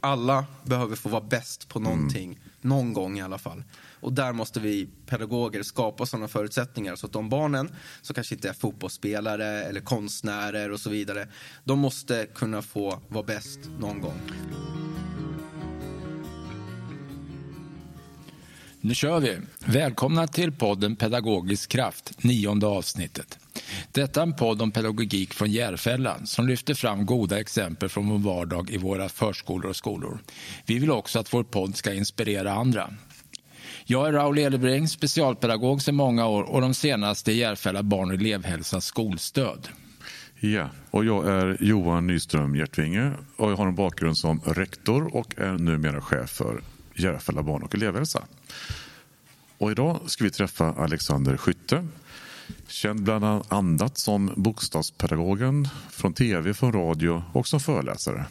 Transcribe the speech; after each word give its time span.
Alla 0.00 0.46
behöver 0.64 0.96
få 0.96 1.08
vara 1.08 1.24
bäst 1.24 1.68
på 1.68 1.80
någonting, 1.80 2.40
någon 2.60 2.92
gång 2.92 3.18
i 3.18 3.22
alla 3.22 3.38
fall. 3.38 3.62
Och 4.00 4.12
där 4.12 4.32
måste 4.32 4.60
vi 4.60 4.88
pedagoger 5.06 5.62
skapa 5.62 6.06
sådana 6.06 6.28
förutsättningar 6.28 6.96
så 6.96 7.06
att 7.06 7.12
de 7.12 7.28
barnen 7.28 7.70
som 8.02 8.14
kanske 8.14 8.34
inte 8.34 8.48
är 8.48 8.52
fotbollsspelare 8.52 9.46
eller 9.46 9.80
konstnärer 9.80 10.72
och 10.72 10.80
så 10.80 10.90
vidare, 10.90 11.28
de 11.64 11.78
måste 11.78 12.26
kunna 12.34 12.62
få 12.62 12.98
vara 13.08 13.24
bäst 13.24 13.60
någon 13.78 14.00
gång. 14.00 14.20
Nu 18.80 18.94
kör 18.94 19.20
vi! 19.20 19.38
Välkomna 19.58 20.26
till 20.26 20.52
podden 20.52 20.96
Pedagogisk 20.96 21.70
kraft, 21.70 22.24
nionde 22.24 22.66
avsnittet. 22.66 23.38
Detta 23.94 24.20
är 24.20 24.26
en 24.26 24.36
podd 24.36 24.62
om 24.62 24.70
pedagogik 24.70 25.34
från 25.34 25.50
Järfälla 25.50 26.16
som 26.24 26.48
lyfter 26.48 26.74
fram 26.74 27.06
goda 27.06 27.40
exempel 27.40 27.88
från 27.88 28.08
vår 28.08 28.18
vardag 28.18 28.70
i 28.70 28.76
våra 28.76 29.08
förskolor 29.08 29.70
och 29.70 29.76
skolor. 29.76 30.18
Vi 30.66 30.78
vill 30.78 30.90
också 30.90 31.18
att 31.18 31.34
vår 31.34 31.44
podd 31.44 31.76
ska 31.76 31.92
inspirera 31.92 32.52
andra. 32.52 32.90
Jag 33.84 34.08
är 34.08 34.12
Raul 34.12 34.38
Elebring, 34.38 34.88
specialpedagog 34.88 35.82
sedan 35.82 35.94
många 35.94 36.26
år 36.26 36.42
och 36.42 36.60
de 36.60 36.74
senaste 36.74 37.32
i 37.32 37.38
Järfälla 37.38 37.82
barn 37.82 38.08
och 38.08 38.14
elevhälsas 38.14 38.84
skolstöd. 38.84 39.68
Ja, 40.40 40.68
och 40.90 41.04
jag 41.04 41.28
är 41.28 41.56
Johan 41.60 42.06
Nyström 42.06 42.56
Hjärtvinge 42.56 43.12
och 43.36 43.50
jag 43.50 43.56
har 43.56 43.66
en 43.66 43.74
bakgrund 43.74 44.18
som 44.18 44.40
rektor 44.40 45.16
och 45.16 45.34
är 45.38 45.52
numera 45.52 46.00
chef 46.00 46.30
för 46.30 46.62
Järfälla 46.94 47.42
barn 47.42 47.62
och 47.62 47.74
elevhälsa. 47.74 48.22
Och 49.58 49.70
idag 49.70 50.00
ska 50.06 50.24
vi 50.24 50.30
träffa 50.30 50.72
Alexander 50.72 51.36
Skytte, 51.36 51.86
känd 52.66 53.02
bland 53.02 53.24
annat 53.48 53.98
som 53.98 54.32
bokstavspedagogen 54.36 55.68
från 55.90 56.14
tv, 56.14 56.54
från 56.54 56.72
radio 56.72 57.22
och 57.32 57.46
som 57.46 57.60
föreläsare. 57.60 58.26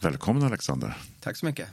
Välkommen 0.00 0.42
Alexander. 0.42 0.96
Tack 1.20 1.36
så 1.36 1.46
mycket. 1.46 1.68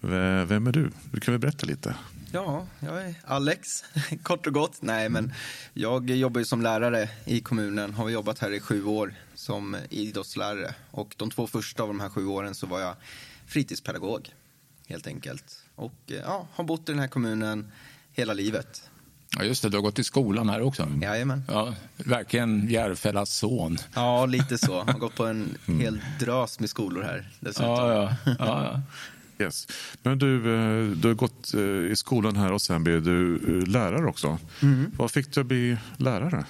Vem 0.00 0.66
är 0.66 0.72
du? 0.72 0.90
Du 1.12 1.20
kan 1.20 1.34
väl 1.34 1.40
berätta 1.40 1.66
lite? 1.66 1.94
Ja, 2.32 2.66
jag 2.80 3.02
är 3.02 3.14
Alex, 3.24 3.68
kort 4.22 4.46
och 4.46 4.52
gott. 4.52 4.82
Nej, 4.82 5.08
men 5.08 5.32
jag 5.74 6.10
jobbar 6.10 6.42
som 6.42 6.62
lärare 6.62 7.08
i 7.24 7.40
kommunen. 7.40 7.94
Har 7.94 8.08
jobbat 8.08 8.38
här 8.38 8.50
i 8.50 8.60
sju 8.60 8.84
år 8.84 9.14
som 9.34 9.76
idrottslärare. 9.90 10.74
Och 10.90 11.14
de 11.16 11.30
två 11.30 11.46
första 11.46 11.82
av 11.82 11.88
de 11.88 12.00
här 12.00 12.08
sju 12.08 12.26
åren 12.26 12.54
så 12.54 12.66
var 12.66 12.80
jag 12.80 12.94
fritidspedagog, 13.46 14.34
helt 14.86 15.06
enkelt. 15.06 15.64
Och 15.74 15.94
eh, 16.06 16.16
ja, 16.16 16.48
har 16.52 16.64
bott 16.64 16.88
i 16.88 16.92
den 16.92 17.00
här 17.00 17.08
kommunen 17.08 17.72
hela 18.12 18.32
livet. 18.32 18.90
Ja, 19.36 19.44
just 19.44 19.62
det, 19.62 19.68
du 19.68 19.76
har 19.76 19.82
gått 19.82 19.98
i 19.98 20.04
skolan 20.04 20.48
här 20.48 20.62
också. 20.62 20.88
Jajamän. 21.02 21.44
Ja, 21.48 21.74
verkligen 21.96 22.68
Järfällas 22.68 23.30
son. 23.30 23.78
Ja, 23.94 24.26
lite 24.26 24.58
så. 24.58 24.82
Har 24.82 24.98
gått 24.98 25.14
på 25.14 25.26
en 25.26 25.58
hel 25.66 26.00
drös 26.20 26.60
med 26.60 26.70
skolor 26.70 27.02
här 27.02 27.28
dessutom. 27.40 27.70
Ja, 27.70 27.92
ja, 28.24 28.34
ja, 28.38 28.64
ja. 28.64 28.80
Yes. 29.44 29.68
Men 30.02 30.18
du, 30.18 30.36
eh, 30.36 30.90
du 30.96 31.08
har 31.08 31.14
gått 31.14 31.54
eh, 31.54 31.60
i 31.60 31.92
skolan 31.96 32.36
här 32.36 32.52
och 32.52 32.62
sen 32.62 32.84
blev 32.84 33.02
du 33.02 33.34
eh, 33.34 33.68
lärare 33.68 34.06
också. 34.06 34.38
Vad 34.96 35.10
fick 35.10 35.34
du 35.34 35.40
att 35.40 35.46
bli 35.46 35.76
lärare? 35.96 36.44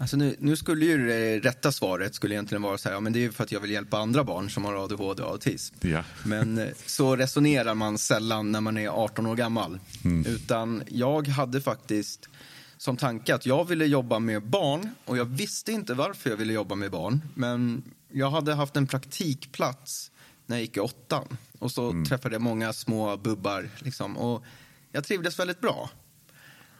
Alltså 0.00 0.16
nu, 0.16 0.36
nu 0.38 0.56
skulle 0.56 0.84
ju 0.84 1.06
det 1.06 1.38
rätta 1.38 1.72
svaret 1.72 2.14
skulle 2.14 2.34
egentligen 2.34 2.62
vara 2.62 2.78
så 2.78 2.88
här, 2.88 2.96
ja, 2.96 3.00
men 3.00 3.12
det 3.12 3.24
är 3.24 3.30
för 3.30 3.44
att 3.44 3.52
jag 3.52 3.60
vill 3.60 3.70
hjälpa 3.70 3.98
andra 3.98 4.24
barn 4.24 4.50
som 4.50 4.64
har 4.64 4.84
ADHD 4.84 5.22
och 5.22 5.30
autism. 5.30 5.74
Ja. 5.80 6.04
Men 6.24 6.58
eh, 6.58 6.68
så 6.86 7.16
resonerar 7.16 7.74
man 7.74 7.98
sällan 7.98 8.52
när 8.52 8.60
man 8.60 8.78
är 8.78 8.88
18 8.88 9.26
år 9.26 9.36
gammal. 9.36 9.78
Utan 10.26 10.82
jag 10.88 11.28
hade 11.28 11.60
faktiskt 11.60 12.28
som 12.76 12.96
tanke 12.96 13.34
att 13.34 13.46
jag 13.46 13.64
ville 13.64 13.86
jobba 13.86 14.18
med 14.18 14.42
barn 14.42 14.90
och 15.04 15.16
jag 15.16 15.24
visste 15.24 15.72
inte 15.72 15.94
varför 15.94 16.30
jag 16.30 16.36
ville 16.36 16.52
jobba 16.52 16.74
med 16.74 16.90
barn. 16.90 17.22
Men 17.34 17.82
jag 18.12 18.30
hade 18.30 18.54
haft 18.54 18.76
en 18.76 18.86
praktikplats 18.86 20.10
när 20.46 20.56
jag 20.56 20.60
gick 20.60 20.76
i 20.76 20.80
åttan. 20.80 21.36
Och 21.58 21.70
så 21.70 22.04
träffade 22.08 22.34
jag 22.34 22.42
många 22.42 22.72
små 22.72 23.16
bubbar 23.16 23.68
liksom, 23.78 24.16
och 24.16 24.44
jag 24.92 25.04
trivdes 25.04 25.38
väldigt 25.38 25.60
bra. 25.60 25.90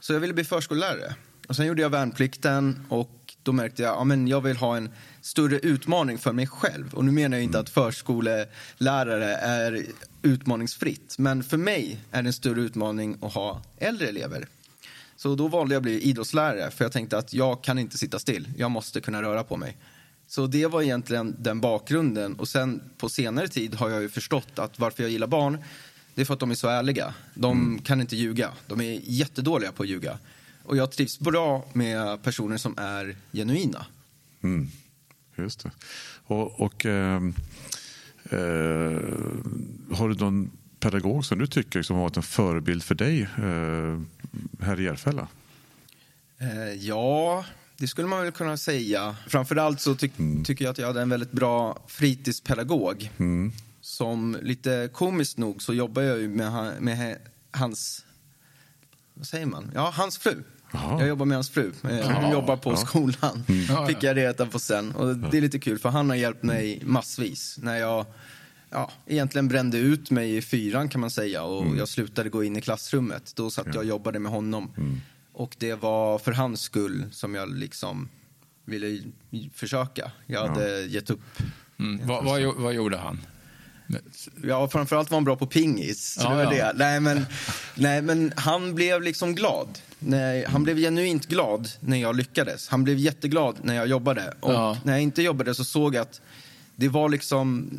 Så 0.01 0.13
jag 0.13 0.21
ville 0.21 0.35
bli 0.35 0.45
förskollärare. 0.45 1.15
Och 1.49 1.57
sen 1.57 1.67
gjorde 1.67 1.83
jag 1.83 1.91
värnplikten 1.91 2.87
och 2.89 3.35
då 3.43 3.53
märkte 3.53 3.83
jag 3.83 3.93
att 3.93 3.99
ja, 3.99 4.05
men 4.05 4.29
jag 4.29 4.41
vill 4.41 4.57
ha 4.57 4.77
en 4.77 4.91
större 5.21 5.59
utmaning 5.59 6.19
för 6.19 6.33
mig 6.33 6.47
själv. 6.47 6.95
Och 6.95 7.05
nu 7.05 7.13
menar 7.13 7.37
jag 7.37 7.45
inte 7.45 7.59
att 7.59 7.71
förskolelärare 7.71 9.35
är 9.35 9.87
utmaningsfritt. 10.23 11.19
Men 11.19 11.43
för 11.43 11.57
mig 11.57 12.01
är 12.11 12.23
det 12.23 12.29
en 12.29 12.33
större 12.33 12.61
utmaning 12.61 13.19
att 13.23 13.35
ha 13.35 13.63
äldre 13.77 14.09
elever. 14.09 14.47
Så 15.17 15.35
då 15.35 15.49
valde 15.49 15.75
jag 15.75 15.81
att 15.81 15.83
bli 15.83 16.01
idrottslärare 16.01 16.71
för 16.71 16.85
jag 16.85 16.93
tänkte 16.93 17.19
att 17.19 17.35
jag 17.35 17.63
kan 17.65 17.79
inte 17.79 17.99
sitta 17.99 18.19
still. 18.19 18.49
Jag 18.57 18.71
måste 18.71 19.01
kunna 19.01 19.23
röra 19.23 19.45
på 19.45 19.57
mig. 19.57 19.77
Så 20.27 20.47
det 20.47 20.67
var 20.67 20.83
egentligen 20.83 21.37
den 21.39 21.61
bakgrunden. 21.61 22.35
Och 22.35 22.49
sen 22.49 22.83
på 22.99 23.09
senare 23.09 23.49
tid 23.49 23.75
har 23.75 23.91
jag 23.91 24.03
ju 24.03 24.09
förstått 24.09 24.59
att 24.59 24.79
varför 24.79 25.03
jag 25.03 25.13
gillar 25.13 25.27
barn 25.27 25.59
det 26.15 26.23
är 26.23 26.25
för 26.27 26.35
att 26.35 26.41
de 26.41 26.51
är 26.51 26.55
så 26.55 26.69
ärliga. 26.69 27.15
De 27.35 27.79
kan 27.85 28.01
inte 28.01 28.17
ljuga. 28.17 28.51
De 28.67 28.81
är 28.81 29.01
jättedåliga 29.05 29.73
på 29.73 29.83
att 29.83 29.89
ljuga. 29.89 30.19
Och 30.69 30.77
jag 30.77 30.91
trivs 30.93 31.19
bra 31.19 31.65
med 31.73 32.23
personer 32.23 32.57
som 32.57 32.75
är 32.79 33.17
genuina. 33.33 33.87
Mm. 34.43 34.69
Just 35.37 35.63
det. 35.63 35.71
Och, 36.27 36.61
och 36.61 36.87
ehm, 36.87 37.35
eh, 38.25 38.39
har 39.97 40.09
du 40.09 40.15
någon 40.15 40.51
pedagog 40.81 41.25
som 41.25 41.39
du 41.39 41.47
tycker 41.47 41.83
som 41.83 41.97
har 41.97 42.03
varit 42.03 42.17
en 42.17 42.23
förebild 42.23 42.83
för 42.83 42.95
dig 42.95 43.23
eh, 43.23 44.01
här 44.67 44.81
i 44.81 44.85
Järfälla? 44.85 45.29
Eh, 46.39 46.73
ja, 46.73 47.45
det 47.77 47.89
skulle 47.89 48.09
man 48.09 48.23
väl 48.23 48.33
kunna 48.33 48.57
säga. 48.57 49.17
Framförallt 49.29 49.81
så 49.81 49.95
tyck- 49.95 50.45
tycker 50.45 50.65
jag 50.65 50.73
att 50.73 50.79
jag 50.79 50.87
hade 50.87 51.03
en 51.03 51.09
väldigt 51.09 51.33
bra 51.33 51.79
fritidspedagog. 51.87 53.11
Som 53.81 54.37
lite 54.43 54.91
komiskt 54.93 55.39
nog 55.39 55.63
så 55.63 55.75
jobbar 55.75 56.03
jag 56.03 56.19
ju 56.19 56.29
med, 56.29 56.83
med 56.83 57.19
hans, 57.51 58.05
vad 59.15 59.27
säger 59.27 59.47
man? 59.47 59.71
Ja, 59.75 59.93
hans 59.97 60.19
fru. 60.19 60.43
Jaha. 60.73 60.99
Jag 60.99 61.09
jobbar 61.09 61.27
med 61.27 61.37
hans 61.37 61.51
fru. 61.51 61.73
Eh, 61.91 62.11
Hon 62.11 62.33
jobbar 62.33 62.57
på 62.57 62.77
skolan. 62.77 63.45
Fick 63.89 64.03
jag 64.03 64.17
reda 64.17 64.47
på 64.47 64.59
sen. 64.59 64.93
Och 64.95 65.17
det 65.17 65.37
är 65.37 65.41
lite 65.41 65.59
kul 65.59 65.79
för 65.79 65.89
han 65.89 66.09
har 66.11 66.17
hjälpt 66.17 66.43
mig 66.43 66.83
massvis. 66.85 67.59
När 67.63 67.77
jag 67.77 68.07
ja, 68.71 68.91
egentligen 69.07 69.49
brände 69.49 69.79
ut 69.79 70.11
mig 70.11 70.37
i 70.37 70.43
fyran 70.43 70.89
kan 70.89 71.01
man 71.01 71.11
säga 71.11 71.43
och 71.43 71.77
jag 71.77 71.89
slutade 71.89 72.29
gå 72.29 72.45
in 72.45 72.57
i 72.57 72.61
klassrummet. 72.61 73.33
Då 73.37 73.51
satt 73.51 73.67
jag 73.67 73.77
och 73.77 73.85
jobbade 73.85 74.19
med 74.19 74.33
honom. 74.33 74.71
Och 75.33 75.57
det 75.59 75.75
var 75.75 76.19
för 76.19 76.33
hans 76.33 76.61
skull 76.61 77.05
som 77.13 77.35
jag 77.35 77.55
liksom 77.55 78.09
ville 78.65 79.01
försöka. 79.55 80.13
Jag 80.27 80.49
hade 80.49 80.81
gett 80.81 81.11
upp. 81.11 81.21
Mm. 81.79 82.07
Vad, 82.07 82.25
vad, 82.25 82.55
vad 82.57 82.75
gjorde 82.75 82.97
han? 82.97 83.19
Ja, 84.45 84.69
framförallt 84.69 85.11
var 85.11 85.17
han 85.17 85.25
bra 85.25 85.37
på 85.37 85.47
pingis. 85.47 86.17
Ja, 86.21 86.43
ja. 86.43 86.51
det. 86.51 86.73
Nej, 86.77 87.01
men, 87.01 87.27
nej, 87.75 88.03
men 88.03 88.33
han 88.37 88.75
blev 88.75 89.03
liksom 89.03 89.35
glad. 89.35 89.79
Nej, 89.99 90.45
han 90.49 90.63
blev 90.65 90.77
genuint 90.79 91.27
glad 91.27 91.69
när 91.81 91.97
jag 91.97 92.17
lyckades. 92.17 92.69
Han 92.69 92.85
blev 92.85 92.99
jätteglad 92.99 93.57
när 93.63 93.75
jag 93.75 93.87
jobbade. 93.89 94.35
Och 94.41 94.53
Ja. 94.53 94.79
när 94.85 94.93
jag 94.93 95.03
inte 95.03 95.23
jobbade 95.23 95.55
så 95.55 95.65
såg 95.65 95.95
jag 95.95 96.03
att 96.03 96.21
det 96.77 96.89
var 96.89 97.09
liksom 97.09 97.71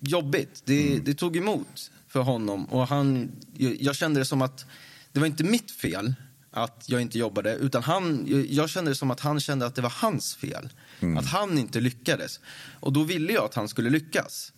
jobbigt. 0.00 0.62
Det, 0.64 0.98
det 1.04 1.14
tog 1.14 1.36
emot 1.36 1.90
för 2.08 2.20
honom. 2.20 2.64
Och 2.64 2.88
han, 2.88 3.30
jag, 3.78 3.96
kände 3.96 4.20
det 4.20 4.24
som 4.24 4.42
att 4.42 4.66
det 5.12 5.20
var 5.20 5.26
inte 5.26 5.44
mitt 5.44 5.70
fel 5.70 6.14
att 6.50 6.84
jag 6.86 7.00
inte 7.00 7.18
jobbade. 7.18 7.54
Utan 7.54 7.82
han, 7.82 8.26
jag- 8.48 8.70
kände 8.70 8.90
det 8.90 8.94
som 8.94 9.10
att 9.10 9.20
han 9.20 9.40
kände 9.40 9.66
att 9.66 9.74
det 9.74 9.82
var 9.82 9.92
hans 9.96 10.34
fel. 10.34 10.68
Att 11.18 11.26
han 11.26 11.58
inte 11.58 11.80
lyckades. 11.80 12.40
Och 12.80 12.92
då 12.92 13.02
ville 13.02 13.32
jag 13.32 13.44
att 13.44 13.54
han 13.54 13.68
skulle 13.68 13.90
lyckas. 13.90 14.52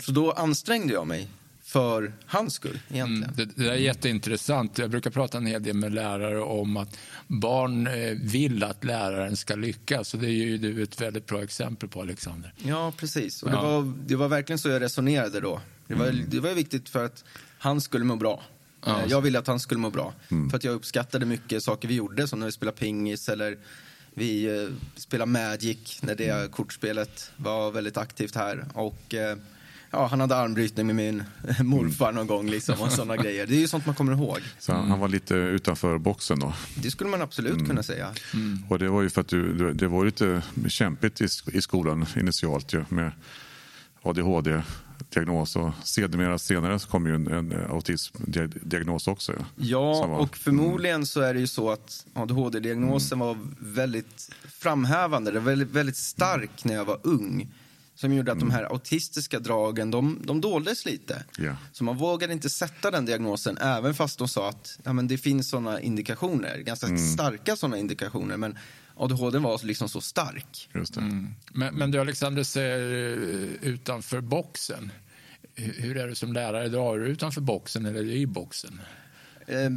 Så 0.00 0.12
då 0.12 0.32
ansträngde 0.32 0.92
jag 0.94 1.06
mig 1.06 1.28
för 1.62 2.12
hans 2.26 2.54
skull 2.54 2.78
egentligen. 2.90 3.24
Mm, 3.34 3.34
det, 3.56 3.64
det 3.64 3.70
är 3.70 3.74
jätteintressant. 3.74 4.78
Jag 4.78 4.90
brukar 4.90 5.10
prata 5.10 5.38
en 5.38 5.46
hel 5.46 5.62
del 5.62 5.74
med 5.76 5.94
lärare 5.94 6.40
om 6.40 6.76
att 6.76 6.98
barn 7.26 7.86
eh, 7.86 8.10
vill 8.22 8.64
att 8.64 8.84
läraren 8.84 9.36
ska 9.36 9.54
lyckas. 9.54 10.14
Och 10.14 10.20
det 10.20 10.26
är 10.26 10.30
ju 10.32 10.58
du 10.58 10.82
ett 10.82 11.00
väldigt 11.00 11.26
bra 11.26 11.42
exempel 11.42 11.88
på, 11.88 12.00
Alexander. 12.00 12.52
Ja, 12.56 12.92
precis. 12.96 13.42
Och 13.42 13.50
det, 13.50 13.56
Ja. 13.56 13.62
var, 13.62 13.92
det 14.06 14.16
var 14.16 14.28
verkligen 14.28 14.58
så 14.58 14.68
jag 14.68 14.82
resonerade 14.82 15.40
då. 15.40 15.60
Det 15.86 15.94
var, 15.94 16.10
det 16.28 16.40
var 16.40 16.54
viktigt 16.54 16.88
för 16.88 17.04
att 17.04 17.24
han 17.58 17.80
skulle 17.80 18.04
må 18.04 18.16
bra. 18.16 18.42
Ja. 18.84 18.98
Eh, 19.02 19.06
Jag 19.10 19.20
ville 19.20 19.38
att 19.38 19.46
han 19.46 19.60
skulle 19.60 19.80
må 19.80 19.90
bra. 19.90 20.14
För 20.50 20.56
att 20.56 20.64
jag 20.64 20.74
uppskattade 20.74 21.26
mycket 21.26 21.62
saker 21.62 21.88
vi 21.88 21.94
gjorde, 21.94 22.28
som 22.28 22.38
när 22.38 22.46
vi 22.46 22.52
spelade 22.52 22.76
pingis 22.76 23.28
eller 23.28 23.58
vi 24.14 24.44
eh, 24.62 24.68
spelade 24.96 25.30
Magic, 25.30 26.02
när 26.02 26.14
det 26.14 26.52
kortspelet 26.52 27.30
var 27.36 27.70
väldigt 27.70 27.96
aktivt 27.96 28.34
här. 28.34 28.64
Och 28.74 29.14
eh, 29.14 29.36
ja, 29.90 30.06
han 30.06 30.20
hade 30.20 30.36
armbrytning 30.36 30.86
med 30.86 30.96
min 30.96 31.22
morfar 31.66 32.12
någon 32.12 32.26
gång 32.26 32.50
liksom, 32.50 32.80
och 32.80 32.92
sådana 32.92 33.16
grejer. 33.16 33.46
Det 33.46 33.54
är 33.56 33.60
ju 33.60 33.68
sånt 33.68 33.86
man 33.86 33.94
kommer 33.94 34.12
ihåg. 34.12 34.38
Så 34.58 34.72
han- 34.72 34.90
han 34.90 34.98
var 35.00 35.08
lite 35.08 35.34
utanför 35.34 35.98
boxen 35.98 36.38
då. 36.38 36.52
Det 36.74 36.90
skulle 36.90 37.10
man 37.10 37.22
absolut 37.22 37.66
kunna 37.66 37.82
säga. 37.82 38.12
Och 38.68 38.78
det 38.78 38.88
var 38.88 39.02
ju 39.02 39.10
för 39.10 39.20
att 39.20 39.28
du, 39.28 39.72
det 39.72 39.88
var 39.88 40.04
lite 40.04 40.42
kämpigt 40.68 41.20
i, 41.20 41.28
i 41.52 41.62
skolan 41.62 42.06
initialt 42.16 42.72
ju, 42.74 42.84
med 42.88 43.12
ADHD. 44.02 44.62
diagnos 45.14 45.56
och 45.56 45.70
sedermera 45.84 46.38
senare 46.38 46.78
så 46.78 46.88
kom 46.88 47.06
ju 47.06 47.14
en, 47.14 47.26
en 47.26 47.52
autismdiagnos 47.70 49.08
också. 49.08 49.32
Ja, 49.56 50.06
var, 50.06 50.18
och 50.18 50.36
förmodligen 50.36 51.06
så 51.06 51.20
är 51.20 51.34
det 51.34 51.40
ju 51.40 51.46
så 51.46 51.70
att 51.70 52.06
ADHD-diagnosen 52.14 53.18
mm. 53.18 53.26
var 53.28 53.38
väldigt 53.58 54.30
framhävande, 54.58 55.30
det 55.30 55.38
var 55.38 55.46
väldigt, 55.46 55.70
väldigt 55.70 55.96
stark 55.96 56.64
när 56.64 56.74
jag 56.74 56.84
var 56.84 56.98
ung 57.02 57.48
som 58.00 58.14
gjorde 58.14 58.32
att 58.32 58.36
mm. 58.36 58.48
de 58.48 58.54
här 58.54 58.64
autistiska 58.64 59.38
dragen 59.38 59.90
de, 59.90 60.22
de 60.24 60.40
doldes 60.40 60.86
lite. 60.86 61.24
Yeah. 61.38 61.56
Så 61.72 61.84
man 61.84 61.96
vågade 61.96 62.32
inte 62.32 62.50
sätta 62.50 62.90
den 62.90 63.04
diagnosen 63.04 63.58
även 63.58 63.94
fast 63.94 64.18
de 64.18 64.28
sa 64.28 64.48
att 64.48 64.78
ja, 64.82 64.92
men 64.92 65.08
det 65.08 65.18
finns 65.18 65.48
såna 65.48 65.80
indikationer, 65.80 66.58
ganska 66.58 66.86
mm. 66.86 66.98
starka 66.98 67.56
såna 67.56 67.78
indikationer. 67.78 68.36
Men 68.36 68.58
ADHD 68.94 69.38
var 69.38 69.66
liksom 69.66 69.88
så 69.88 70.00
stark. 70.00 70.70
Mm. 70.96 71.34
Men, 71.52 71.74
men 71.74 71.90
du 71.90 72.00
Alexander, 72.00 72.42
ser 72.42 72.78
eh, 72.78 73.68
utanför 73.68 74.20
boxen. 74.20 74.92
Hur 75.54 75.96
är 75.96 76.08
du 76.08 76.14
som 76.14 76.32
lärare 76.32 76.66
idag? 76.66 76.94
Är 76.94 76.98
du 76.98 77.06
utanför 77.06 77.40
boxen 77.40 77.86
eller 77.86 78.04
i 78.04 78.26
boxen? 78.26 78.80
Eh, 79.48 79.70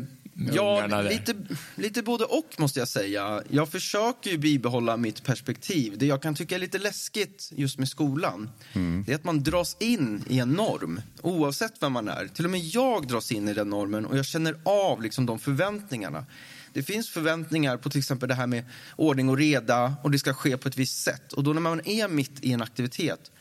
Ja, 0.53 1.01
lite, 1.01 1.35
lite 1.75 2.03
både 2.03 2.23
och 2.23 2.55
måste 2.57 2.79
jag 2.79 2.87
säga. 2.87 3.43
Jag 3.49 3.69
försöker 3.69 4.29
ju 4.29 4.37
bibehålla 4.37 4.97
mitt 4.97 5.23
perspektiv. 5.23 5.97
Det 5.97 6.05
jag 6.05 6.21
kan 6.21 6.35
tycka 6.35 6.55
är 6.55 6.59
lite 6.59 6.79
läskigt 6.79 7.51
just 7.55 7.77
med 7.77 7.89
skolan, 7.89 8.49
mm. 8.73 9.03
det 9.05 9.11
är 9.11 9.15
att 9.15 9.23
man 9.23 9.43
dras 9.43 9.77
in 9.79 10.23
i 10.27 10.39
en 10.39 10.49
norm, 10.49 11.01
oavsett 11.21 11.73
vem 11.79 11.91
man 11.91 12.07
är. 12.07 12.27
Till 12.27 12.45
och 12.45 12.51
med 12.51 12.59
jag 12.59 13.07
dras 13.07 13.31
in 13.31 13.47
i 13.47 13.53
den 13.53 13.69
normen 13.69 14.05
och 14.05 14.17
jag 14.17 14.25
känner 14.25 14.55
av 14.63 15.01
liksom 15.01 15.25
de 15.25 15.39
förväntningarna. 15.39 16.25
Det 16.73 16.83
finns 16.83 17.09
förväntningar 17.09 17.77
på 17.77 17.89
till 17.89 17.99
exempel 17.99 18.29
det 18.29 18.35
här 18.35 18.47
med 18.47 18.63
ordning 18.95 19.29
och 19.29 19.37
reda 19.37 19.93
och 20.03 20.11
det 20.11 20.19
ska 20.19 20.33
ske 20.33 20.57
på 20.57 20.67
ett 20.67 20.77
visst 20.77 21.03
sätt. 21.03 21.33
Och 21.33 21.43
då 21.43 21.53
när 21.53 21.61
man 21.61 21.87
är 21.87 22.07
mitt 22.07 22.43
i 22.43 22.51
en 22.51 22.61
aktivitet 22.61 23.31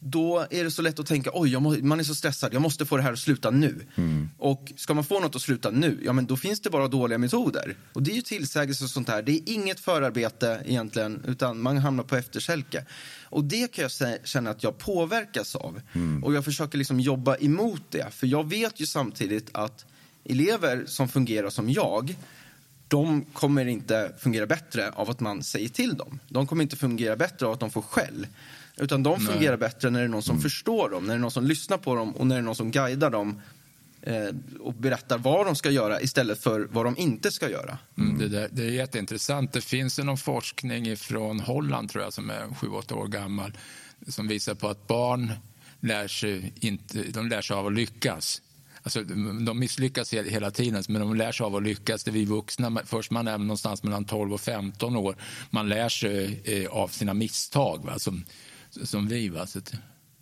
då 0.00 0.46
är 0.50 0.64
det 0.64 0.70
så 0.70 0.82
lätt 0.82 0.98
att 0.98 1.06
tänka 1.06 1.30
oj, 1.34 1.58
må, 1.58 1.76
man 1.82 2.00
är 2.00 2.04
så 2.04 2.14
stressad, 2.14 2.54
jag 2.54 2.62
måste 2.62 2.86
få 2.86 2.96
det 2.96 3.02
här 3.02 3.12
att 3.12 3.18
sluta 3.18 3.50
nu. 3.50 3.86
Mm. 3.94 4.30
Och 4.38 4.72
ska 4.76 4.94
man 4.94 5.04
få 5.04 5.20
något 5.20 5.36
att 5.36 5.42
sluta 5.42 5.70
nu, 5.70 6.00
ja 6.04 6.12
men 6.12 6.26
då 6.26 6.36
finns 6.36 6.60
det 6.60 6.70
bara 6.70 6.88
dåliga 6.88 7.18
metoder. 7.18 7.76
Och 7.92 8.02
det 8.02 8.10
är 8.10 8.14
ju 8.14 8.22
tillsägelse 8.22 8.84
och 8.84 8.90
sånt 8.90 9.08
här. 9.08 9.22
Det 9.22 9.32
är 9.32 9.40
inget 9.54 9.80
förarbete 9.80 10.62
egentligen, 10.64 11.24
utan 11.26 11.60
man 11.60 11.78
hamnar 11.78 12.04
på 12.04 12.16
efterkälke. 12.16 12.84
Och 13.24 13.44
det 13.44 13.72
kan 13.72 13.82
jag 13.82 14.18
känna 14.24 14.50
att 14.50 14.62
jag 14.62 14.78
påverkas 14.78 15.56
av. 15.56 15.80
Mm. 15.92 16.24
Och 16.24 16.34
jag 16.34 16.44
försöker 16.44 16.78
liksom 16.78 17.00
jobba 17.00 17.36
emot 17.36 17.82
det. 17.90 18.06
För 18.10 18.26
jag 18.26 18.50
vet 18.50 18.80
ju 18.80 18.86
samtidigt 18.86 19.50
att 19.52 19.84
elever 20.24 20.84
som 20.86 21.08
fungerar 21.08 21.50
som 21.50 21.70
jag, 21.70 22.16
de 22.90 23.24
kommer 23.24 23.66
inte 23.66 24.12
fungera 24.18 24.46
bättre 24.46 24.90
av 24.90 25.10
att 25.10 25.20
man 25.20 25.42
säger 25.42 25.68
till 25.68 25.96
dem. 25.96 26.18
De 26.28 26.46
kommer 26.46 26.62
inte 26.62 26.76
fungera 26.76 27.16
bättre 27.16 27.46
av 27.46 27.52
att 27.52 27.60
de 27.60 27.70
får 27.70 27.82
skäll. 27.82 28.26
Utan 28.76 29.02
de 29.02 29.20
fungerar 29.20 29.58
Nej. 29.58 29.68
bättre 29.68 29.90
när 29.90 30.00
det 30.00 30.04
är 30.04 30.08
någon 30.08 30.22
som 30.22 30.34
mm. 30.34 30.42
förstår 30.42 30.90
dem, 30.90 31.04
när 31.04 31.14
det 31.14 31.18
är 31.18 31.20
någon 31.20 31.30
som 31.30 31.44
lyssnar 31.44 31.78
på 31.78 31.94
dem 31.94 32.16
och 32.16 32.26
när 32.26 32.36
det 32.36 32.40
är 32.40 32.42
någon 32.42 32.54
som 32.54 32.70
guidar 32.70 33.10
dem 33.10 33.42
eh, 34.02 34.28
och 34.60 34.74
berättar 34.74 35.18
vad 35.18 35.46
de 35.46 35.56
ska 35.56 35.70
göra 35.70 36.00
istället 36.00 36.42
för 36.42 36.68
vad 36.72 36.84
de 36.84 36.96
inte 36.98 37.30
ska 37.30 37.50
göra. 37.50 37.78
Mm, 37.98 38.18
det, 38.18 38.28
där, 38.28 38.48
det 38.52 38.62
är 38.62 38.70
jätteintressant. 38.70 39.52
Det 39.52 39.60
finns 39.60 39.98
någon 39.98 40.18
forskning 40.18 40.96
från 40.96 41.40
Holland 41.40 41.90
tror 41.90 42.04
jag 42.04 42.12
som 42.12 42.30
är 42.30 42.46
7-8 42.46 42.92
år 42.92 43.06
gammal 43.06 43.52
som 44.08 44.28
visar 44.28 44.54
på 44.54 44.68
att 44.68 44.86
barn 44.86 45.32
lär 45.80 46.08
sig, 46.08 46.52
inte, 46.60 47.02
de 47.02 47.28
lär 47.28 47.42
sig 47.42 47.56
av 47.56 47.66
att 47.66 47.72
lyckas. 47.72 48.42
Alltså, 48.82 49.02
de 49.46 49.58
misslyckas 49.58 50.12
hela 50.12 50.50
tiden, 50.50 50.82
men 50.88 51.00
de 51.00 51.16
lär 51.16 51.32
sig 51.32 51.44
av 51.44 51.56
att 51.56 51.62
lyckas. 51.62 52.04
Det 52.04 52.10
är 52.10 52.12
vi 52.12 52.24
vuxna, 52.24 52.82
först 52.84 53.10
man 53.10 53.28
är 53.28 53.38
någonstans 53.38 53.82
mellan 53.82 54.04
12 54.04 54.34
och 54.34 54.40
15 54.40 54.96
år, 54.96 55.16
man 55.50 55.68
lär 55.68 55.88
sig 55.88 56.42
eh, 56.44 56.70
av 56.70 56.88
sina 56.88 57.14
misstag. 57.14 57.84
Va? 57.84 57.98
Som, 57.98 58.24
som 58.84 59.08
vi. 59.08 59.28
Va? 59.28 59.46
Så 59.46 59.60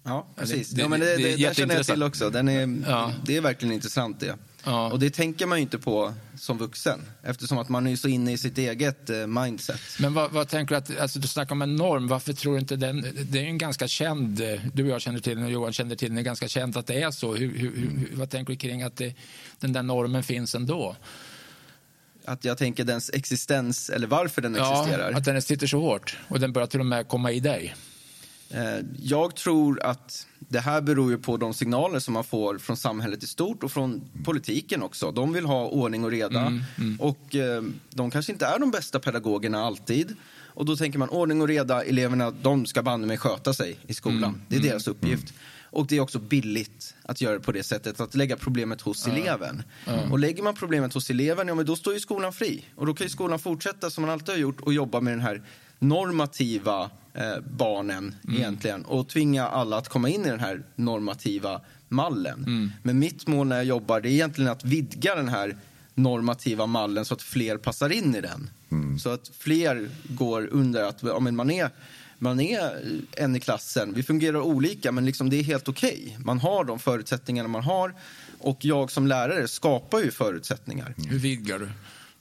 ja, 0.05 0.27
precis. 0.37 0.71
Det, 0.71 0.81
ja, 0.81 0.89
men 0.89 1.01
det, 1.01 1.07
det, 1.07 1.23
det, 1.23 1.49
det 1.49 1.57
känner 1.57 1.75
jag 1.75 1.87
till 1.87 2.03
också. 2.03 2.31
Den 2.31 2.49
är, 2.49 2.79
ja. 2.87 3.13
Det 3.25 3.37
är 3.37 3.41
verkligen 3.41 3.75
intressant 3.75 4.21
det. 4.21 4.37
Ja. 4.65 4.93
Och 4.93 4.99
det 4.99 5.11
tänker 5.11 5.47
man 5.47 5.59
ju 5.59 5.63
inte 5.63 5.79
på 5.79 6.15
som 6.37 6.59
vuxen 6.59 7.01
eftersom 7.23 7.59
att 7.59 7.69
man 7.69 7.87
är 7.87 7.97
så 7.97 8.09
inne 8.09 8.33
i 8.33 8.39
sitt 8.39 8.59
eget 8.59 9.11
eh, 9.11 9.27
mindset. 9.27 9.81
Men 10.01 10.15
vad, 10.15 10.31
vad, 10.31 10.49
tänker 10.49 10.75
du 10.75 10.79
att, 10.79 11.01
alltså 11.01 11.19
du 11.19 11.29
snackar 11.29 11.53
om 11.53 11.63
en 11.63 11.77
norm, 11.77 12.09
varför 12.09 12.33
tror 12.33 12.53
du 12.53 12.59
inte 12.59 12.77
den, 12.77 13.07
det 13.31 13.39
är 13.39 13.45
en 13.45 13.59
ganska 13.59 13.89
känd, 13.89 14.41
eh, 14.41 14.61
du 14.75 14.83
och 14.83 14.89
jag 14.89 15.01
känner 15.01 15.21
till 15.21 15.37
den 15.37 15.45
och 15.45 15.51
Johan 15.51 15.73
känner 15.73 15.97
till 15.97 16.09
den, 16.09 16.15
det 16.15 16.23
är 16.23 16.25
ganska 16.25 16.49
känt 16.49 16.77
att 16.77 16.87
det 16.87 17.03
är 17.03 17.11
så. 17.11 17.35
Hur, 17.35 17.59
hur, 17.59 17.77
hur, 17.77 18.09
vad 18.13 18.31
tänker 18.31 18.53
du 18.53 18.57
kring 18.57 18.83
att 18.83 18.97
det, 18.97 19.15
den 19.61 19.73
där 19.73 19.83
normen 19.83 20.23
finns 20.23 20.55
ändå? 20.55 20.97
Att 22.25 22.45
jag 22.45 22.59
tänker 22.59 22.85
dens 22.85 23.11
existens, 23.15 23.91
eller 23.91 24.07
varför 24.07 24.43
den 24.43 24.55
ja, 24.55 24.83
existerar. 24.83 25.13
att 25.13 25.25
den 25.25 25.43
sitter 25.43 25.67
så 25.67 25.81
hårt 25.81 26.17
och 26.29 26.41
den 26.41 26.53
börjar 26.53 26.67
till 26.67 26.81
och 26.81 26.87
med 26.87 27.09
komma 27.09 27.33
i 27.33 27.41
dig. 27.41 27.75
Eh, 28.51 28.85
jag 28.99 29.37
tror 29.37 29.83
att 29.83 30.27
det 30.39 30.61
här 30.61 30.81
beror 30.81 31.17
på 31.17 31.37
de 31.37 31.55
signaler 31.55 31.99
som 31.99 32.15
man 32.15 32.25
får 32.25 32.59
från 32.59 32.77
samhället 32.77 33.23
i 33.23 33.27
stort 33.27 33.63
och 33.63 33.73
från 33.73 34.03
politiken 34.25 34.83
också. 34.83 35.11
De 35.11 35.33
vill 35.33 35.45
ha 35.45 35.67
ordning 35.67 36.05
och 36.05 36.11
reda. 36.11 36.41
Mm, 36.41 36.63
mm. 36.79 37.01
Och 37.01 37.35
eh, 37.35 37.63
de 37.91 38.11
kanske 38.11 38.33
inte 38.33 38.47
är 38.47 38.59
de 38.59 38.71
bästa 38.71 39.01
pedagogerna 39.01 39.65
alltid. 39.65 40.17
Och 40.59 40.65
då 40.65 40.77
tänker 40.77 40.99
man 40.99 41.09
ordning 41.09 41.41
och 41.41 41.49
reda, 41.49 41.85
eleverna 41.85 42.31
de 42.31 42.67
ska 42.67 42.83
banne 42.83 43.07
mig 43.07 43.19
sköta 43.19 43.55
sig 43.55 43.79
i 43.87 43.95
skolan. 43.95 44.25
Mm, 44.25 44.41
det 44.49 44.57
är 44.57 44.61
deras 44.61 44.87
mm, 44.87 44.97
uppgift. 44.97 45.35
Och 45.71 45.87
det 45.87 45.97
är 45.97 46.01
också 46.01 46.19
billigt 46.19 46.95
att 47.03 47.21
göra 47.21 47.35
det 47.35 47.41
på 47.41 47.53
det 47.53 47.63
sättet, 47.63 48.01
att 48.01 48.15
lägga 48.15 48.37
problemet 48.37 48.81
hos 48.81 49.07
eleven. 49.07 49.63
Och 50.11 50.19
lägger 50.19 50.43
man 50.43 50.55
problemet 50.55 50.95
hos 50.95 51.11
eleven, 51.11 51.49
ja 51.49 51.55
men 51.55 51.67
då 51.67 51.77
står 51.77 51.95
ju 51.95 52.01
skolan 52.01 52.33
fri. 52.33 52.65
Och 52.75 52.87
då 52.87 52.95
kan 52.95 53.07
ju 53.07 53.11
skolan 53.11 53.39
fortsätta 53.39 53.91
som 53.91 54.03
man 54.03 54.11
alltid 54.11 54.29
har 54.29 54.41
gjort 54.41 54.61
och 54.61 54.73
jobba 54.73 55.01
med 55.01 55.13
den 55.13 55.21
här 55.21 55.43
normativa 55.79 56.91
eh, 57.15 57.41
barnen 57.51 58.15
mm. 58.25 58.37
egentligen 58.37 58.85
och 58.85 59.09
tvinga 59.09 59.49
alla 59.49 59.77
att 59.77 59.89
komma 59.89 60.09
in 60.09 60.27
i 60.27 60.31
den 60.31 60.41
här 60.41 60.63
normativa 60.77 61.61
mallen. 61.89 62.45
Mm. 62.47 62.71
Men 62.83 62.99
mitt 62.99 63.27
mål 63.27 63.47
när 63.47 63.57
jag 63.57 63.65
jobbar 63.65 64.01
det 64.01 64.09
är 64.09 64.13
egentligen 64.13 64.51
att 64.51 64.65
vidga 64.65 65.15
den 65.15 65.29
här 65.29 65.57
normativa 65.95 66.67
mallen 66.67 67.05
så 67.05 67.15
att 67.15 67.23
fler 67.23 67.57
passar 67.57 67.93
in 67.93 68.15
i 68.15 68.21
den. 68.21 68.51
Mm. 68.71 68.99
Så 68.99 69.11
att 69.11 69.31
fler 69.39 69.91
går 70.09 70.49
under 70.53 70.83
att 70.83 71.03
ja, 71.03 71.21
men 71.21 71.37
man, 71.37 71.51
är, 71.51 71.71
man 72.19 72.41
är 72.41 72.71
en 73.13 73.37
i 73.37 73.41
klassen. 73.41 73.95
Vi 73.95 74.03
fungerar 74.03 74.41
olika, 74.41 74.93
men 74.93 75.07
liksom 75.07 75.31
det 75.31 75.37
är 75.37 75.43
helt 75.43 75.69
okej. 75.69 76.03
Okay. 76.07 76.25
Man 76.25 76.39
har 76.39 76.65
de 76.65 76.79
förutsättningarna 76.79 77.49
man 77.49 77.63
har 77.63 77.95
och 78.39 78.65
jag 78.65 78.91
som 78.91 79.07
lärare 79.07 79.49
skapar 79.49 80.01
ju 80.01 80.11
förutsättningar. 80.11 80.95
Hur 80.97 81.19
vidgar 81.19 81.59
du? 81.59 81.69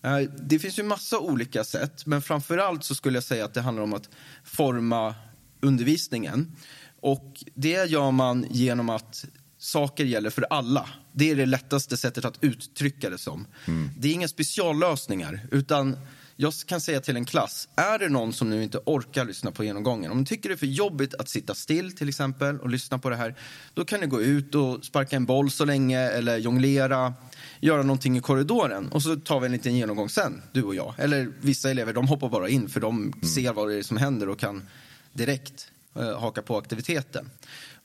Eh, 0.01 0.19
det 0.39 0.59
finns 0.59 0.79
ju 0.79 0.83
massa 0.83 1.19
olika 1.19 1.63
sätt, 1.63 2.05
men 2.05 2.21
framför 2.21 2.57
allt 2.57 2.83
så 2.83 2.95
skulle 2.95 3.17
jag 3.17 3.23
säga 3.23 3.45
att 3.45 3.53
det 3.53 3.61
handlar 3.61 3.83
om 3.83 3.93
att 3.93 4.09
forma 4.43 5.15
undervisningen. 5.61 6.55
Och 6.99 7.43
det 7.53 7.89
gör 7.89 8.11
man 8.11 8.45
genom 8.49 8.89
att 8.89 9.25
saker 9.57 10.05
gäller 10.05 10.29
för 10.29 10.45
alla. 10.49 10.89
Det 11.11 11.31
är 11.31 11.35
det 11.35 11.45
lättaste 11.45 11.97
sättet 11.97 12.25
att 12.25 12.43
uttrycka 12.43 13.09
det 13.09 13.17
som. 13.17 13.47
Mm. 13.65 13.89
Det 13.97 14.07
är 14.07 14.13
inga 14.13 14.27
speciallösningar, 14.27 15.47
utan 15.51 15.97
jag 16.39 16.53
kan 16.65 16.81
säga 16.81 17.01
till 17.01 17.15
en 17.15 17.25
klass, 17.25 17.69
är 17.75 17.99
det 17.99 18.09
någon 18.09 18.33
som 18.33 18.49
nu 18.49 18.63
inte 18.63 18.79
orkar 18.85 19.25
lyssna 19.25 19.51
på 19.51 19.63
genomgången, 19.63 20.11
om 20.11 20.19
ni 20.19 20.25
tycker 20.25 20.49
det 20.49 20.55
är 20.55 20.57
för 20.57 20.65
jobbigt 20.65 21.13
att 21.13 21.29
sitta 21.29 21.55
still 21.55 21.95
till 21.95 22.09
exempel 22.09 22.59
och 22.59 22.69
lyssna 22.69 22.97
på 22.97 23.09
det 23.09 23.15
här, 23.15 23.35
då 23.73 23.85
kan 23.85 23.99
ni 23.99 24.07
gå 24.07 24.21
ut 24.21 24.55
och 24.55 24.85
sparka 24.85 25.15
en 25.15 25.25
boll 25.25 25.51
så 25.51 25.65
länge 25.65 25.99
eller 25.99 26.37
jonglera, 26.37 27.13
göra 27.59 27.83
någonting 27.83 28.17
i 28.17 28.21
korridoren 28.21 28.89
och 28.89 29.03
så 29.03 29.15
tar 29.15 29.39
vi 29.39 29.45
en 29.45 29.51
liten 29.51 29.75
genomgång 29.75 30.09
sen, 30.09 30.41
du 30.51 30.63
och 30.63 30.75
jag. 30.75 30.93
Eller 30.97 31.31
vissa 31.41 31.71
elever, 31.71 31.93
de 31.93 32.07
hoppar 32.07 32.29
bara 32.29 32.49
in 32.49 32.69
för 32.69 32.79
de 32.79 32.97
mm. 32.97 33.21
ser 33.21 33.53
vad 33.53 33.69
det 33.69 33.75
är 33.75 33.83
som 33.83 33.97
händer 33.97 34.29
och 34.29 34.39
kan 34.39 34.67
direkt 35.13 35.71
eh, 35.95 36.19
haka 36.19 36.41
på 36.41 36.57
aktiviteten. 36.57 37.29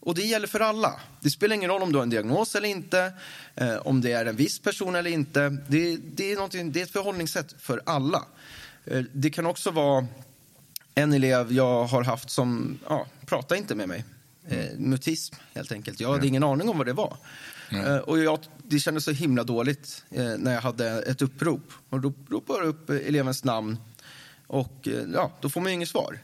Och 0.00 0.14
det 0.14 0.22
gäller 0.22 0.46
för 0.46 0.60
alla. 0.60 1.00
Det 1.20 1.30
spelar 1.30 1.56
ingen 1.56 1.70
roll 1.70 1.82
om 1.82 1.92
du 1.92 1.98
har 1.98 2.02
en 2.02 2.10
diagnos 2.10 2.54
eller 2.54 2.68
inte, 2.68 3.12
eh, 3.54 3.76
om 3.76 4.00
det 4.00 4.12
är 4.12 4.26
en 4.26 4.36
viss 4.36 4.58
person 4.58 4.94
eller 4.94 5.10
inte. 5.10 5.40
Det, 5.68 5.96
det, 5.96 6.32
är, 6.32 6.64
det 6.70 6.80
är 6.80 6.84
ett 6.84 6.90
förhållningssätt 6.90 7.54
för 7.58 7.82
alla. 7.86 8.24
Eh, 8.84 9.02
det 9.12 9.30
kan 9.30 9.46
också 9.46 9.70
vara 9.70 10.06
en 10.94 11.12
elev 11.12 11.52
jag 11.52 11.84
har 11.84 12.04
haft 12.04 12.30
som 12.30 12.78
ja, 12.88 13.06
pratar 13.26 13.56
inte 13.56 13.74
med 13.74 13.88
mig. 13.88 14.04
Eh, 14.48 14.78
mutism, 14.78 15.34
helt 15.54 15.72
enkelt. 15.72 16.00
Jag 16.00 16.12
hade 16.12 16.26
ingen 16.26 16.42
aning 16.42 16.68
om 16.68 16.78
vad 16.78 16.86
det 16.86 16.92
var. 16.92 17.16
Eh, 17.74 17.96
och 17.96 18.18
jag, 18.18 18.38
det 18.62 18.78
kändes 18.78 19.04
så 19.04 19.10
himla 19.10 19.44
dåligt 19.44 20.04
eh, 20.10 20.24
när 20.38 20.54
jag 20.54 20.60
hade 20.60 21.02
ett 21.02 21.22
upprop. 21.22 21.72
Och 21.88 22.00
då 22.00 22.12
ropar 22.28 22.54
jag 22.54 22.66
upp 22.66 22.90
elevens 22.90 23.44
namn 23.44 23.76
och 24.46 24.88
eh, 24.88 25.02
ja, 25.14 25.32
då 25.40 25.48
får 25.48 25.60
man 25.60 25.72
inget 25.72 25.88
svar. 25.88 26.18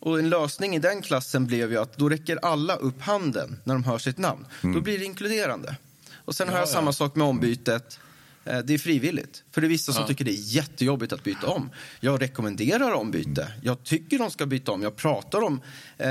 Och 0.00 0.18
en 0.18 0.30
lösning 0.30 0.76
i 0.76 0.78
den 0.78 1.02
klassen 1.02 1.46
blev 1.46 1.72
ju 1.72 1.78
att 1.78 1.96
då 1.96 2.08
räcker 2.08 2.38
alla 2.42 2.76
upp 2.76 3.02
handen 3.02 3.60
när 3.64 3.74
de 3.74 3.84
hör 3.84 3.98
sitt 3.98 4.18
namn. 4.18 4.46
Mm. 4.62 4.74
Då 4.74 4.80
blir 4.80 4.98
det 4.98 5.04
inkluderande. 5.04 5.76
Och 6.14 6.34
sen 6.34 6.46
ja, 6.46 6.52
har 6.52 6.58
jag 6.58 6.68
ja. 6.68 6.72
samma 6.72 6.92
sak 6.92 7.16
med 7.16 7.26
ombytet. 7.26 7.98
Det 8.44 8.74
är 8.74 8.78
frivilligt. 8.78 9.44
För 9.50 9.60
det 9.60 9.66
är 9.66 9.68
vissa 9.68 9.92
som 9.92 10.02
ja. 10.02 10.06
tycker 10.06 10.24
det 10.24 10.30
är 10.30 10.54
jättejobbigt 10.54 11.12
att 11.12 11.24
byta 11.24 11.46
om. 11.46 11.70
Jag 12.00 12.22
rekommenderar 12.22 12.92
ombyte. 12.92 13.52
Jag 13.62 13.84
tycker 13.84 14.18
de 14.18 14.30
ska 14.30 14.46
byta 14.46 14.72
om. 14.72 14.82
Jag 14.82 14.96
pratar 14.96 15.42
om 15.42 15.60
eh, 15.98 16.08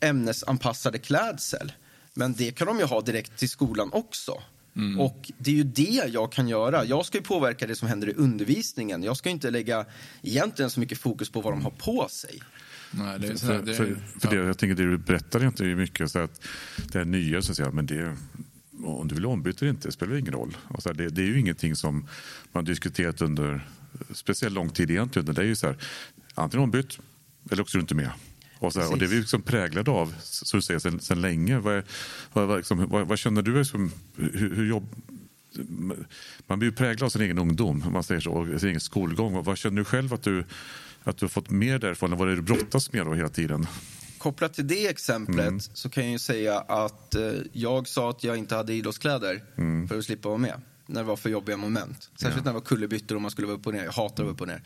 ämnesanpassade 0.00 0.98
klädsel. 0.98 1.72
Men 2.20 2.32
det 2.32 2.50
kan 2.50 2.66
de 2.66 2.78
ju 2.78 2.84
ha 2.84 3.00
direkt 3.00 3.36
till 3.36 3.48
skolan 3.48 3.90
också. 3.92 4.42
Mm. 4.76 5.00
Och 5.00 5.30
det 5.38 5.50
är 5.50 5.54
ju 5.54 5.62
det 5.62 6.08
jag 6.12 6.32
kan 6.32 6.48
göra. 6.48 6.84
Jag 6.84 7.06
ska 7.06 7.18
ju 7.18 7.24
påverka 7.24 7.66
det 7.66 7.76
som 7.76 7.88
händer 7.88 8.08
i 8.08 8.12
undervisningen. 8.12 9.02
Jag 9.02 9.16
ska 9.16 9.30
inte 9.30 9.50
lägga 9.50 9.86
egentligen 10.22 10.70
så 10.70 10.80
mycket 10.80 10.98
fokus 10.98 11.30
på 11.30 11.40
vad 11.40 11.52
de 11.52 11.62
har 11.62 11.70
på 11.70 12.08
sig. 12.10 12.42
Nej, 12.90 13.18
det 13.18 13.26
är, 13.26 13.36
så, 13.36 13.46
För, 13.46 13.62
det, 13.62 13.74
för, 13.74 13.84
för 13.84 13.96
ja. 14.22 14.30
det, 14.30 14.36
jag 14.36 14.58
tänker 14.58 14.74
det 14.74 14.90
du 14.90 14.98
berättar 14.98 15.44
inte 15.44 15.64
är 15.64 15.74
mycket 15.74 16.10
så 16.10 16.18
att 16.18 16.40
det 16.92 17.00
är 17.00 17.04
nya 17.04 17.42
så 17.42 17.52
att 17.52 17.56
säga, 17.56 17.70
men 17.70 17.86
det 17.86 18.16
om 18.84 19.08
du 19.08 19.14
vill 19.14 19.26
ombyta 19.26 19.64
eller 19.64 19.70
inte 19.70 19.92
spelar 19.92 20.16
ingen 20.16 20.32
roll. 20.32 20.56
Och 20.68 20.82
så 20.82 20.88
här, 20.88 20.96
det, 20.96 21.08
det 21.08 21.22
är 21.22 21.26
ju 21.26 21.40
ingenting 21.40 21.76
som 21.76 22.08
man 22.52 22.64
diskuterat 22.64 23.22
under 23.22 23.68
speciellt 24.12 24.54
lång 24.54 24.70
tid 24.70 24.90
egentligen. 24.90 25.34
Det 25.34 25.42
är 25.42 25.46
ju 25.46 25.56
så 25.56 25.66
här, 25.66 25.76
antingen 26.34 26.64
ombytt 26.64 26.98
eller 27.50 27.62
också 27.62 27.76
är 27.76 27.78
du 27.78 27.82
inte 27.82 27.94
med. 27.94 28.10
Och, 28.60 28.72
så 28.72 28.80
här, 28.80 28.90
och 28.92 28.98
det 28.98 29.04
är 29.04 29.08
vi 29.08 29.20
liksom 29.20 29.42
präglade 29.42 29.90
av, 29.90 30.14
så 30.22 30.56
du 30.56 30.62
säger, 30.62 30.80
sedan, 30.80 31.00
sedan 31.00 31.20
länge. 31.20 31.58
Vad, 31.58 31.82
vad, 32.32 32.48
vad, 32.48 32.56
liksom, 32.56 32.88
vad, 32.88 33.06
vad 33.08 33.18
känner 33.18 33.42
du? 33.42 33.58
Liksom, 33.58 33.92
hur, 34.16 34.54
hur 34.56 34.66
jobb, 34.68 34.88
man 36.46 36.58
blir 36.58 36.70
ju 36.70 36.76
präglad 36.76 37.02
av 37.06 37.10
sin 37.10 37.20
egen 37.22 37.38
ungdom, 37.38 37.82
om 37.86 37.92
man 37.92 38.02
säger 38.02 38.20
så, 38.20 38.30
och 38.32 38.60
sin 38.60 38.68
egen 38.68 38.80
skolgång. 38.80 39.34
Och 39.34 39.44
vad 39.44 39.58
känner 39.58 39.76
du 39.76 39.84
själv 39.84 40.14
att 40.14 40.22
du, 40.22 40.44
att 41.04 41.16
du 41.16 41.24
har 41.24 41.30
fått 41.30 41.50
mer 41.50 41.78
därifrån? 41.78 42.16
Vad 42.16 42.28
är 42.28 42.30
det 42.30 42.36
du 42.36 42.42
brottas 42.42 42.92
med 42.92 43.06
då 43.06 43.14
hela 43.14 43.28
tiden? 43.28 43.66
Kopplat 44.18 44.54
till 44.54 44.66
det 44.66 44.86
exemplet 44.88 45.48
Mm. 45.48 45.60
så 45.60 45.88
kan 45.88 46.02
jag 46.04 46.12
ju 46.12 46.18
säga 46.18 46.58
att 46.60 47.14
eh, 47.14 47.32
jag 47.52 47.88
sa 47.88 48.10
att 48.10 48.24
jag 48.24 48.36
inte 48.36 48.54
hade 48.54 48.72
idrottskläder 48.74 49.42
Mm. 49.56 49.88
för 49.88 49.98
att 49.98 50.04
slippa 50.04 50.28
vara 50.28 50.38
med. 50.38 50.60
När 50.86 51.00
det 51.00 51.06
var 51.06 51.16
för 51.16 51.30
jobbiga 51.30 51.56
moment. 51.56 52.10
Särskilt 52.16 52.44
när 52.44 52.52
det 52.52 52.58
var 52.58 52.66
kullerbyttor 52.66 53.16
och 53.16 53.22
man 53.22 53.30
skulle 53.30 53.46
vara 53.46 53.56
upp 53.56 53.66
och 53.66 53.74
ner. 53.74 53.84
Jag 53.84 53.92
hatar 53.92 54.14
att 54.14 54.18
vara 54.26 54.30
upp 54.30 54.40
och 54.40 54.46
ner. 54.48 54.62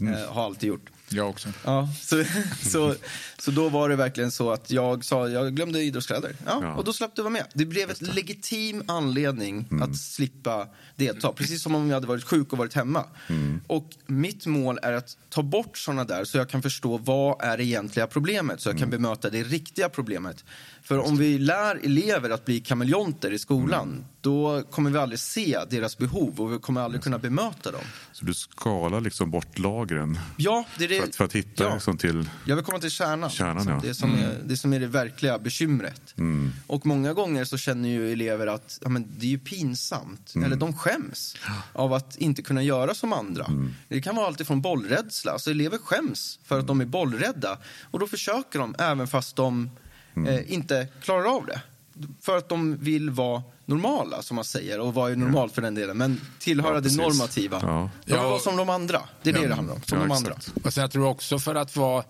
Mm. 0.00 0.14
Eh, 0.14 0.32
har 0.32 0.44
alltid 0.44 0.68
gjort. 0.68 0.90
Jag 1.12 1.28
också. 1.28 1.48
Ja, 1.64 1.88
så, 2.02 2.24
så, 2.70 2.94
så 3.38 3.50
då 3.50 3.68
var 3.68 3.88
det 3.88 3.96
verkligen 3.96 4.30
så 4.30 4.50
att 4.50 4.70
jag 4.70 5.04
sa 5.04 5.28
jag 5.28 5.54
glömde 5.56 5.82
idrottskläder. 5.82 6.36
Ja, 6.46 6.58
Ja. 6.62 6.74
Och 6.74 6.84
då 6.84 6.92
slapp 6.92 7.16
du 7.16 7.22
vara 7.22 7.32
med. 7.32 7.44
Det 7.54 7.64
blev 7.66 7.90
ett 7.90 8.00
legitim 8.14 8.82
anledning 8.88 9.68
Mm. 9.70 9.82
att 9.90 9.96
slippa 9.96 10.66
delta. 10.96 11.32
Precis 11.32 11.62
som 11.62 11.74
om 11.74 11.88
jag 11.88 11.94
hade 11.94 12.06
varit 12.06 12.24
sjuk 12.24 12.52
och 12.52 12.58
varit 12.58 12.74
hemma. 12.74 13.04
Mm. 13.28 13.60
Och 13.66 13.90
mitt 14.06 14.46
mål 14.46 14.78
är 14.82 14.92
att 14.92 15.16
ta 15.28 15.42
bort 15.42 15.78
såna 15.78 16.04
där 16.04 16.24
så 16.24 16.38
jag 16.38 16.48
kan 16.48 16.62
förstå 16.62 16.96
vad 16.98 17.42
är 17.44 17.56
det 17.56 17.64
egentliga 17.64 18.06
problemet. 18.06 18.60
Så 18.60 18.68
jag 18.68 18.72
Mm. 18.76 18.80
kan 18.80 18.90
bemöta 18.90 19.30
det 19.30 19.42
riktiga 19.42 19.88
problemet. 19.88 20.44
För 20.82 20.98
om 20.98 21.16
vi 21.16 21.38
lär 21.38 21.80
elever 21.84 22.30
att 22.30 22.44
bli 22.44 22.60
kameleonter 22.60 23.30
i 23.32 23.38
skolan 23.38 23.88
Mm. 23.88 24.04
då 24.20 24.62
kommer 24.70 24.90
vi 24.90 24.98
aldrig 24.98 25.18
se 25.18 25.58
deras 25.70 25.98
behov 25.98 26.40
och 26.40 26.52
vi 26.52 26.58
kommer 26.58 26.80
aldrig 26.80 27.02
kunna 27.02 27.18
bemöta 27.18 27.70
dem. 27.70 27.80
Så 28.12 28.24
du 28.24 28.34
skalar 28.34 29.00
liksom 29.00 29.30
bort 29.30 29.58
lagren 29.58 30.18
Ja, 30.36 30.64
det 30.78 30.84
är 30.84 30.88
det. 30.88 31.01
För 31.02 31.08
att, 31.08 31.16
för 31.16 31.24
att 31.24 31.32
hitta 31.32 31.64
ja. 31.64 31.74
liksom 31.74 31.96
till... 31.96 32.28
Jag 32.46 32.56
vill 32.56 32.64
komma 32.64 32.78
till 32.78 32.90
kärnan. 32.90 33.30
Kärnan, 33.30 33.56
liksom. 33.56 33.72
ja. 33.72 33.80
det, 33.88 33.94
som 33.94 34.14
är, 34.14 34.38
det 34.44 34.56
som 34.56 34.72
är 34.72 34.80
det 34.80 34.86
verkliga 34.86 35.38
bekymret. 35.38 36.14
Mm. 36.18 36.52
Och 36.66 36.86
många 36.86 37.12
gånger 37.12 37.44
så 37.44 37.58
känner 37.58 37.88
ju 37.88 38.12
elever 38.12 38.46
att 38.46 38.78
ja, 38.82 38.88
men 38.88 39.06
det 39.18 39.26
är 39.26 39.30
ju 39.30 39.38
pinsamt. 39.38 40.34
Mm. 40.34 40.46
Eller 40.46 40.56
de 40.56 40.72
skäms 40.72 41.36
av 41.72 41.92
att 41.92 42.16
inte 42.16 42.42
kunna 42.42 42.62
göra 42.62 42.94
som 42.94 43.12
andra. 43.12 43.44
Mm. 43.44 43.74
Det 43.88 44.00
kan 44.00 44.16
vara 44.16 44.26
alltifrån 44.26 44.60
bollrädsla. 44.60 45.38
Så 45.38 45.50
elever 45.50 45.78
skäms 45.78 46.38
för 46.44 46.58
att 46.58 46.66
de 46.66 46.80
är 46.80 46.84
bollrädda. 46.84 47.58
Och 47.90 47.98
då 47.98 48.06
försöker 48.06 48.58
de 48.58 48.74
även 48.78 49.06
fast 49.08 49.36
de 49.36 49.70
Mm. 50.16 50.34
eh, 50.34 50.52
inte 50.52 50.88
klarar 51.02 51.36
av 51.36 51.46
det. 51.46 51.60
För 52.20 52.36
att 52.36 52.48
de 52.48 52.76
vill 52.76 53.10
vara 53.10 53.42
normala, 53.66 54.22
som 54.22 54.34
man 54.34 54.44
säger. 54.44 54.80
Och 54.80 54.94
vara 54.94 55.14
normalt 55.14 55.54
för 55.54 55.62
den 55.62 55.74
delen. 55.74 55.96
Men 55.96 56.20
tillhöra 56.38 56.74
Ja, 56.74 56.80
det 56.80 56.96
normativa. 56.96 57.58
Ja. 57.62 57.90
De 58.04 58.10
vill 58.12 58.20
Ja. 58.22 58.28
vara 58.28 58.38
som 58.38 58.56
de 58.56 58.68
andra. 58.70 59.02
Det 59.22 59.30
är 59.30 59.34
det 59.34 59.40
Ja. 59.42 59.48
det 59.48 59.54
handlar 59.54 59.74
om. 59.74 59.82
Som 59.82 59.98
Ja, 59.98 60.04
de 60.04 60.12
andra. 60.12 60.34
Och 60.64 60.72
sen 60.72 60.80
jag 60.80 60.90
tror 60.90 61.06
också 61.06 61.38
för 61.38 61.54
att 61.54 61.76
vara 61.76 62.04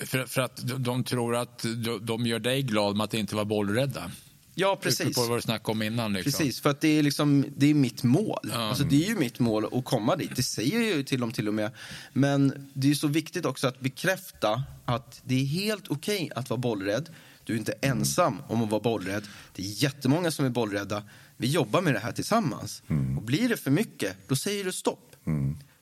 för, 0.00 0.26
för 0.26 0.40
att 0.40 0.60
de, 0.84 1.04
tror 1.04 1.36
att 1.36 1.64
de, 2.00 2.26
gör 2.26 2.38
dig 2.38 2.62
glad 2.62 2.96
med 2.96 3.04
att 3.04 3.14
inte 3.14 3.34
vara 3.34 3.44
bollrädda. 3.44 4.10
Ja, 4.54 4.78
precis. 4.82 5.16
På 5.16 5.22
vad 5.24 5.38
du 5.38 5.42
snackade 5.42 5.72
om 5.72 5.82
innan. 5.82 6.12
Liksom. 6.12 6.32
Precis, 6.32 6.60
för 6.60 6.70
att 6.70 6.80
det 6.80 6.98
är, 6.98 7.02
liksom, 7.02 7.44
det 7.56 7.70
är 7.70 7.74
mitt 7.74 8.02
mål. 8.02 8.50
Ja. 8.52 8.68
Alltså, 8.68 8.84
det 8.84 9.04
är 9.04 9.08
ju 9.08 9.14
mitt 9.16 9.38
mål 9.38 9.66
att 9.72 9.84
komma 9.84 10.16
dit. 10.16 10.36
Det 10.36 10.42
säger 10.42 10.80
jag 10.80 10.96
ju 10.96 11.02
till 11.02 11.20
dem 11.20 11.32
till 11.32 11.48
och 11.48 11.54
med. 11.54 11.70
Men 12.12 12.68
det 12.74 12.90
är 12.90 12.94
så 12.94 13.08
viktigt 13.08 13.44
också 13.46 13.66
att 13.68 13.80
bekräfta 13.80 14.62
att 14.84 15.20
det 15.24 15.34
är 15.40 15.44
helt 15.44 15.88
okej 15.88 16.30
att 16.36 16.50
vara 16.50 16.60
bollrädd. 16.60 17.08
Du 17.46 17.52
är 17.52 17.58
inte 17.58 17.72
ensam 17.72 18.42
om 18.48 18.62
att 18.62 18.70
vara 18.70 18.80
bollrädd. 18.80 19.22
Det 19.52 19.62
är 19.62 19.82
jättemånga 19.82 20.30
som 20.30 20.44
är 20.44 20.50
bollrädda. 20.50 21.02
Vi 21.36 21.46
jobbar 21.46 21.82
med 21.82 21.94
det 21.94 21.98
här 21.98 22.12
tillsammans. 22.12 22.82
Och 23.16 23.22
blir 23.22 23.48
det 23.48 23.56
för 23.56 23.70
mycket, 23.70 24.16
då 24.28 24.36
säger 24.36 24.64
du 24.64 24.72
stopp. 24.72 25.16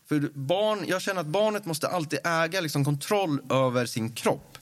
För 0.09 0.30
barn, 0.35 0.85
jag 0.88 1.02
känner 1.02 1.21
att 1.21 1.26
barnet 1.26 1.66
måste 1.66 1.88
alltid 1.88 2.18
äga 2.25 2.61
liksom, 2.61 2.85
kontroll 2.85 3.40
över 3.50 3.87
sin 3.87 4.12
kropp. 4.12 4.59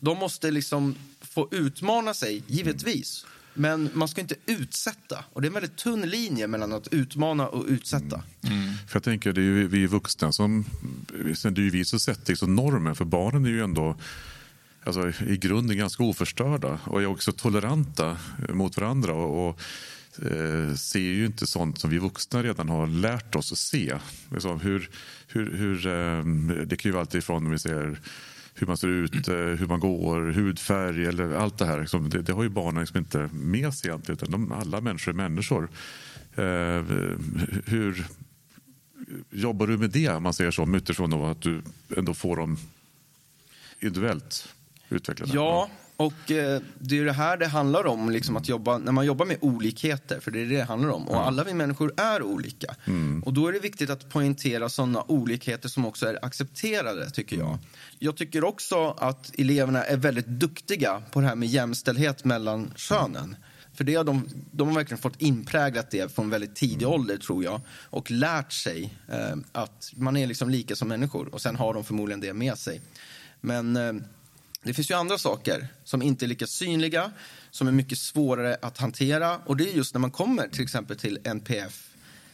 De 0.00 0.18
måste 0.18 0.50
liksom 0.50 0.94
få 1.20 1.48
utmana 1.50 2.14
sig, 2.14 2.42
givetvis. 2.46 3.26
Men 3.54 3.90
man 3.92 4.08
ska 4.08 4.20
inte 4.20 4.34
utsätta. 4.46 5.24
Och 5.32 5.42
det 5.42 5.46
är 5.46 5.50
en 5.50 5.54
väldigt 5.54 5.76
tunn 5.76 6.02
linje 6.02 6.46
mellan 6.46 6.72
att 6.72 6.88
utmana 6.88 7.48
och 7.48 7.64
utsätta. 7.68 8.22
För 8.88 8.96
jag 8.96 9.02
tänker, 9.02 9.32
det 9.32 9.40
är 9.40 9.44
ju 9.44 9.68
vi 9.68 9.86
vuxna 9.86 10.32
som... 10.32 10.64
Det 11.42 11.46
är 11.46 11.60
ju 11.60 11.70
vi 11.70 11.84
som 11.84 12.00
sätter 12.00 12.32
liksom 12.32 12.56
normen, 12.56 12.94
för 12.94 13.04
barnen 13.04 13.44
är 13.44 13.48
ju 13.48 13.64
ändå 13.64 13.96
alltså, 14.86 15.24
i 15.24 15.36
grunden 15.36 15.76
ganska 15.76 16.02
oförstörda 16.02 16.78
och 16.84 17.02
är 17.02 17.06
också 17.06 17.32
toleranta 17.32 18.16
mot 18.48 18.76
varandra. 18.76 19.12
och, 19.12 19.48
och 19.48 19.60
eh, 20.32 20.74
ser 20.74 21.00
ju 21.00 21.26
inte 21.26 21.46
sånt 21.46 21.78
som 21.78 21.90
vi 21.90 21.98
vuxna 21.98 22.42
redan 22.42 22.68
har 22.68 22.86
lärt 22.86 23.34
oss 23.34 23.52
att 23.52 23.58
se. 23.58 23.94
Alltså, 24.32 24.54
hur, 24.54 24.90
hur, 25.26 25.56
hur, 25.56 25.86
eh, 25.86 26.24
det 26.66 26.76
kan 26.76 26.88
ju 26.88 26.92
vara 26.92 27.00
allt 27.00 27.14
ifrån 27.14 27.46
om 27.46 27.52
vi 27.52 27.58
ser 27.58 28.00
hur 28.54 28.66
man 28.66 28.76
ser 28.76 28.88
ut, 28.88 29.28
eh, 29.28 29.34
hur 29.34 29.66
man 29.66 29.80
går, 29.80 30.20
hudfärg 30.20 31.06
eller 31.06 31.32
allt 31.32 31.58
det 31.58 31.66
här. 31.66 32.08
Det, 32.08 32.22
det 32.22 32.32
har 32.32 32.42
ju 32.42 32.48
barnen 32.48 32.80
liksom 32.80 32.98
inte 32.98 33.28
med 33.32 33.74
sig 33.74 33.90
egentligen. 33.90 34.18
Utan 34.18 34.30
de, 34.30 34.52
alla 34.52 34.80
människor 34.80 35.12
är 35.12 35.16
människor. 35.16 35.68
Hur 37.66 38.06
jobbar 39.30 39.66
du 39.66 39.78
med 39.78 39.90
det, 39.90 40.08
om 40.08 40.22
man 40.22 40.34
säger 40.34 40.50
så, 40.50 40.76
utifrån 40.76 41.12
att 41.12 41.42
du 41.42 41.62
ändå 41.96 42.14
får 42.14 42.36
dem 42.36 42.58
individuellt 43.80 44.48
utvecklade? 44.88 45.32
Ja, 45.34 45.68
och 45.96 46.30
eh, 46.30 46.60
det 46.78 46.98
är 46.98 47.04
det 47.04 47.12
här 47.12 47.36
det 47.36 47.46
handlar 47.46 47.86
om, 47.86 48.10
liksom 48.10 48.36
att 48.36 48.48
jobba, 48.48 48.78
när 48.78 48.92
man 48.92 49.06
jobbar 49.06 49.26
med 49.26 49.36
olikheter, 49.40 50.20
för 50.20 50.30
det 50.30 50.40
är 50.40 50.46
det 50.46 50.56
det 50.56 50.64
handlar 50.64 50.90
om. 50.90 51.08
Och 51.08 51.26
alla 51.26 51.44
vi 51.44 51.54
människor 51.54 51.92
är 51.96 52.22
olika. 52.22 52.74
Och 53.24 53.32
då 53.32 53.48
är 53.48 53.52
det 53.52 53.58
viktigt 53.58 53.90
att 53.90 54.08
poängtera 54.08 54.68
sådana 54.68 55.02
olikheter 55.08 55.68
som 55.68 55.86
också 55.86 56.06
är 56.06 56.24
accepterade, 56.24 57.10
tycker 57.10 57.36
jag. 57.36 57.58
Jag 57.98 58.16
tycker 58.16 58.44
också 58.44 58.94
att 58.98 59.38
eleverna 59.38 59.84
är 59.84 59.96
väldigt 59.96 60.26
duktiga 60.26 61.02
på 61.12 61.20
det 61.20 61.26
här 61.26 61.34
med 61.34 61.48
jämställdhet 61.48 62.24
mellan 62.24 62.72
könen. 62.76 63.36
För 63.74 63.84
det 63.84 63.94
har 63.94 64.04
de, 64.04 64.28
de 64.50 64.68
har 64.68 64.74
verkligen 64.74 65.02
fått 65.02 65.22
inpräglat 65.22 65.90
det 65.90 66.14
från 66.14 66.30
väldigt 66.30 66.54
tidig 66.54 66.88
ålder, 66.88 67.16
tror 67.16 67.44
jag. 67.44 67.60
Och 67.70 68.10
lärt 68.10 68.52
sig 68.52 68.98
eh, 69.08 69.36
att 69.52 69.92
man 69.96 70.16
är 70.16 70.26
liksom 70.26 70.50
lika 70.50 70.76
som 70.76 70.88
människor. 70.88 71.34
Och 71.34 71.40
sen 71.40 71.56
har 71.56 71.74
de 71.74 71.84
förmodligen 71.84 72.20
det 72.20 72.32
med 72.32 72.58
sig. 72.58 72.80
Men 73.40 73.76
eh, 73.76 73.92
det 74.66 74.74
finns 74.74 74.90
ju 74.90 74.94
andra 74.94 75.18
saker 75.18 75.68
som 75.84 76.02
inte 76.02 76.24
är 76.24 76.26
lika 76.28 76.46
synliga, 76.46 77.10
som 77.50 77.68
är 77.68 77.72
mycket 77.72 77.98
svårare 77.98 78.56
att 78.62 78.78
hantera. 78.78 79.38
Och 79.46 79.56
det 79.56 79.70
är 79.72 79.76
just 79.76 79.94
när 79.94 80.00
man 80.00 80.10
kommer 80.10 80.48
till 80.48 80.62
exempel 80.62 80.96
till 80.98 81.18
NPF. 81.24 81.82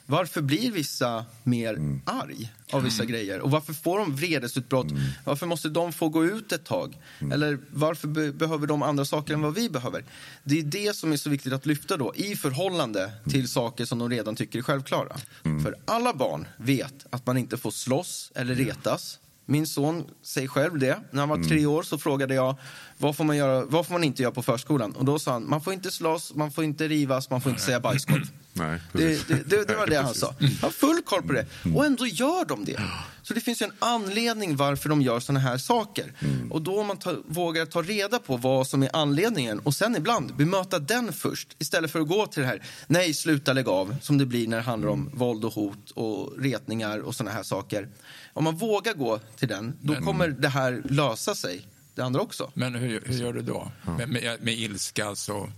Varför 0.06 0.42
blir 0.42 0.72
vissa 0.72 1.24
mer 1.42 2.00
arg 2.04 2.52
av 2.72 2.82
vissa 2.82 3.04
grejer? 3.04 3.40
Och 3.40 3.50
varför 3.50 3.72
får 3.72 3.98
de 3.98 4.16
vredesutbrott? 4.16 4.86
Varför 5.24 5.46
måste 5.46 5.68
de 5.68 5.92
få 5.92 6.08
gå 6.08 6.24
ut 6.24 6.52
ett 6.52 6.64
tag? 6.64 6.98
Eller 7.32 7.58
varför 7.70 8.08
be- 8.08 8.32
behöver 8.32 8.66
de 8.66 8.82
andra 8.82 9.04
saker 9.04 9.34
än 9.34 9.40
vad 9.42 9.54
vi 9.54 9.70
behöver? 9.70 10.04
Det 10.44 10.58
är 10.58 10.62
det 10.62 10.96
som 10.96 11.12
är 11.12 11.16
så 11.16 11.30
viktigt 11.30 11.52
att 11.52 11.66
lyfta 11.66 11.96
då 11.96 12.14
i 12.14 12.36
förhållande 12.36 13.12
till 13.30 13.48
saker 13.48 13.84
som 13.84 13.98
de 13.98 14.10
redan 14.10 14.36
tycker 14.36 14.58
är 14.58 14.62
självklara. 14.62 15.16
För 15.62 15.76
alla 15.84 16.14
barn 16.14 16.46
vet 16.56 17.06
att 17.10 17.26
man 17.26 17.36
inte 17.38 17.56
får 17.56 17.70
slåss 17.70 18.32
eller 18.34 18.54
retas. 18.54 19.18
Min 19.46 19.66
son 19.66 20.04
säger 20.22 20.48
själv 20.48 20.78
det. 20.78 20.98
När 21.10 21.20
han 21.20 21.28
var 21.28 21.48
tre 21.48 21.66
år 21.66 21.82
så 21.82 21.98
frågade 21.98 22.34
jag 22.34 22.56
vad 22.98 23.16
får 23.16 23.24
man, 23.24 23.36
göra, 23.36 23.64
vad 23.64 23.86
får 23.86 23.92
man 23.92 24.04
inte 24.04 24.22
göra 24.22 24.32
på 24.32 24.42
förskolan. 24.42 24.92
Och 24.92 25.04
då 25.04 25.18
sa 25.18 25.32
han 25.32 25.48
man 25.48 25.60
får 25.60 25.72
inte 25.72 25.90
slåss, 25.90 26.34
man 26.34 26.50
får 26.50 26.64
inte 26.64 26.88
rivas, 26.88 27.30
man 27.30 27.40
får 27.40 27.50
inte 27.50 27.62
säga 27.62 27.80
bajskorv. 27.80 28.28
Nej, 28.52 28.80
Det, 28.92 29.28
det, 29.28 29.42
det, 29.50 29.64
det 29.64 29.76
var 29.76 29.86
det 29.90 29.96
han 29.96 30.14
sa. 30.14 30.34
Han 30.38 30.50
har 30.62 30.70
full 30.70 31.02
koll 31.02 31.22
på 31.22 31.32
det. 31.32 31.46
Och 31.74 31.86
ändå 31.86 32.06
gör 32.06 32.44
de 32.44 32.64
det. 32.64 32.80
Så 33.22 33.34
det 33.34 33.40
finns 33.40 33.62
en 33.62 33.72
anledning 33.78 34.56
varför 34.56 34.88
de 34.88 35.02
gör 35.02 35.20
såna 35.20 35.40
här 35.40 35.58
saker. 35.58 36.12
Och 36.50 36.62
då 36.62 36.80
om 36.80 36.86
man 36.86 36.96
ta, 36.96 37.16
vågar 37.26 37.66
ta 37.66 37.82
reda 37.82 38.18
på 38.18 38.36
vad 38.36 38.66
som 38.66 38.82
är 38.82 38.90
anledningen 38.96 39.58
och 39.58 39.74
sen 39.74 39.96
ibland 39.96 40.34
bemöta 40.36 40.78
den 40.78 41.12
först 41.12 41.48
istället 41.58 41.90
för 41.90 42.00
att 42.00 42.08
gå 42.08 42.26
till 42.26 42.42
det 42.42 42.48
här 42.48 42.62
nej, 42.86 43.14
sluta 43.14 43.52
lägg 43.52 43.68
av 43.68 43.96
som 44.00 44.18
det 44.18 44.26
blir 44.26 44.48
när 44.48 44.56
det 44.56 44.62
handlar 44.62 44.88
om 44.88 45.10
våld 45.14 45.44
och 45.44 45.52
hot 45.52 45.90
och 45.90 46.32
retningar 46.38 46.98
och 46.98 47.14
såna 47.14 47.30
här 47.30 47.42
saker. 47.42 47.88
Om 48.32 48.44
man 48.44 48.56
vågar 48.56 48.94
gå 48.94 49.20
till 49.36 49.48
den, 49.48 49.78
då 49.80 49.94
kommer 49.94 50.28
det 50.28 50.48
här 50.48 50.82
lösa 50.84 51.34
sig, 51.34 51.66
det 51.94 52.02
andra 52.02 52.20
också. 52.20 52.50
Men 52.54 52.74
hur, 52.74 53.02
hur 53.06 53.14
gör 53.14 53.32
du 53.32 53.42
då? 53.42 53.70
Med, 53.98 54.08
med, 54.08 54.42
med 54.42 54.54
ilska 54.54 55.06
alltså? 55.06 55.50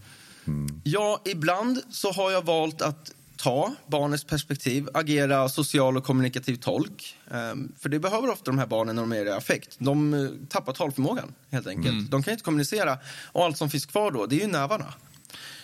Ja, 0.85 1.21
ibland 1.25 1.81
så 1.91 2.13
har 2.13 2.31
jag 2.31 2.45
valt 2.45 2.83
att 2.83 3.13
ta 3.37 3.75
barnets 3.87 4.25
perspektiv, 4.25 4.89
agera 4.95 5.49
social 5.49 5.97
och 5.97 6.05
kommunikativ 6.05 6.57
tolk. 6.57 7.17
Ehm, 7.31 7.73
för 7.79 7.89
det 7.89 7.99
behöver 7.99 8.31
ofta 8.31 8.45
de 8.45 8.59
här 8.59 8.67
barnen 8.67 8.97
när 8.97 9.03
de 9.03 9.13
är 9.13 9.27
i 9.27 9.31
affekt. 9.31 9.77
De 9.79 10.15
eh, 10.15 10.29
tappar 10.49 10.73
talförmågan 10.73 11.35
helt 11.51 11.67
enkelt. 11.67 12.11
De 12.11 12.23
kan 12.23 12.33
inte 12.33 12.45
kommunicera 12.45 12.99
och 13.33 13.45
allt 13.45 13.57
som 13.57 13.71
finns 13.71 13.87
kvar 13.87 14.11
då, 14.11 14.27
det 14.27 14.37
är 14.37 14.41
ju 14.41 14.47
nävarna. 14.47 14.95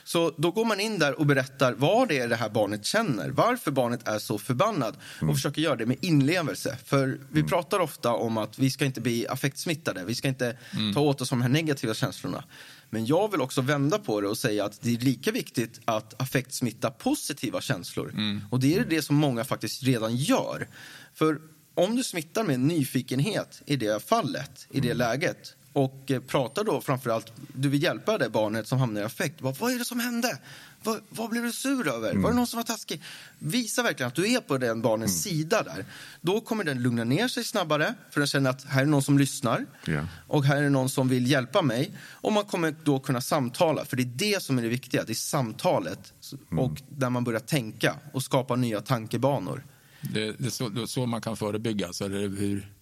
Så 0.04 0.34
då 0.36 0.50
går 0.50 0.64
man 0.64 0.80
in 0.80 0.98
där 0.98 1.18
och 1.18 1.26
berättar 1.26 1.72
vad 1.72 2.08
det 2.08 2.18
är 2.18 2.28
det 2.28 2.36
här 2.36 2.48
barnet 2.48 2.84
känner, 2.84 3.30
varför 3.30 3.70
barnet 3.70 4.08
är 4.08 4.18
så 4.18 4.38
förbannad 4.38 4.96
och 5.22 5.34
försöker 5.34 5.62
göra 5.62 5.76
det 5.76 5.86
med 5.86 5.96
inlevelse. 6.00 6.78
För 6.84 7.20
vi 7.30 7.42
pratar 7.42 7.78
ofta 7.78 8.12
om 8.12 8.38
att 8.38 8.58
vi 8.58 8.70
ska 8.70 8.84
inte 8.84 9.00
bli 9.00 9.28
affektsmittade, 9.28 10.04
vi 10.04 10.14
ska 10.14 10.28
inte 10.28 10.56
ta 10.94 11.00
åt 11.00 11.20
oss 11.20 11.30
de 11.30 11.42
här 11.42 11.48
negativa 11.48 11.94
känslorna. 11.94 12.44
Men 12.90 13.06
jag 13.06 13.30
vill 13.30 13.40
också 13.40 13.60
vända 13.60 13.98
på 13.98 14.20
det 14.20 14.28
och 14.28 14.38
säga 14.38 14.64
att 14.64 14.80
det 14.82 14.94
är 14.94 14.98
lika 14.98 15.32
viktigt 15.32 15.80
att 15.84 16.22
affektsmitta 16.22 16.90
positiva 16.90 17.60
känslor. 17.60 18.14
Och 18.50 18.60
det 18.60 18.76
är 18.76 18.84
det 18.84 19.02
som 19.02 19.16
många 19.16 19.44
faktiskt 19.44 19.82
redan 19.82 20.16
gör. 20.16 20.68
För 21.14 21.38
om 21.74 21.96
du 21.96 22.04
smittar 22.04 22.44
med 22.44 22.60
nyfikenhet 22.60 23.62
i 23.66 23.76
det 23.76 24.08
fallet, 24.08 24.66
i 24.70 24.80
det 24.80 24.94
läget 24.94 25.54
och 25.72 26.10
eh, 26.10 26.20
pratar 26.20 26.64
då 26.64 26.80
framförallt, 26.80 27.32
du 27.54 27.68
vill 27.68 27.82
hjälpa 27.82 28.18
det 28.18 28.30
barnet 28.30 28.68
som 28.68 28.78
hamnar 28.78 29.00
i 29.00 29.04
affekt. 29.04 29.40
Vad, 29.42 29.56
vad 29.56 29.72
är 29.72 29.78
det 29.78 29.84
som 29.84 30.00
hände? 30.00 30.38
Vad, 30.82 31.00
vad 31.08 31.30
blev 31.30 31.42
du 31.42 31.52
sur 31.52 31.88
över? 31.88 32.14
Var 32.14 32.30
det 32.30 32.36
någon 32.36 32.46
som 32.46 32.56
var 32.56 32.64
taskig? 32.64 33.02
Visa 33.38 33.82
verkligen 33.82 34.08
att 34.08 34.14
du 34.14 34.32
är 34.32 34.40
på 34.40 34.58
den 34.58 34.82
barnens 34.82 35.22
sida 35.22 35.62
där. 35.62 35.84
Då 36.20 36.40
kommer 36.40 36.64
den 36.64 36.82
lugna 36.82 37.04
ner 37.04 37.28
sig 37.28 37.44
snabbare 37.44 37.94
för 38.10 38.20
den 38.20 38.26
känner 38.26 38.50
att 38.50 38.64
här 38.64 38.82
är 38.82 38.86
någon 38.86 39.02
som 39.02 39.18
lyssnar 39.18 39.66
Ja. 39.84 40.06
och 40.26 40.44
här 40.44 40.62
är 40.62 40.70
någon 40.70 40.88
som 40.88 41.08
vill 41.08 41.30
hjälpa 41.30 41.62
mig. 41.62 41.90
Och 42.00 42.32
man 42.32 42.44
kommer 42.44 42.74
då 42.84 42.98
kunna 43.00 43.20
samtala, 43.20 43.84
för 43.84 43.96
det 43.96 44.02
är 44.02 44.34
det 44.34 44.42
som 44.42 44.58
är 44.58 44.62
det 44.62 44.68
viktiga. 44.68 45.04
Det 45.04 45.12
är 45.12 45.14
samtalet 45.14 46.12
och 46.58 46.82
där 46.88 47.10
man 47.10 47.24
börjar 47.24 47.40
tänka 47.40 47.96
och 48.12 48.22
skapa 48.22 48.56
nya 48.56 48.80
tankebanor. 48.80 49.64
Det, 50.00 50.32
det, 50.38 50.46
är 50.46 50.50
så, 50.50 50.68
det 50.68 50.82
är 50.82 50.86
så 50.86 51.06
man 51.06 51.20
kan 51.20 51.36
förebygga, 51.36 51.86
alltså, 51.86 52.04
eller 52.04 52.28
hur? 52.28 52.72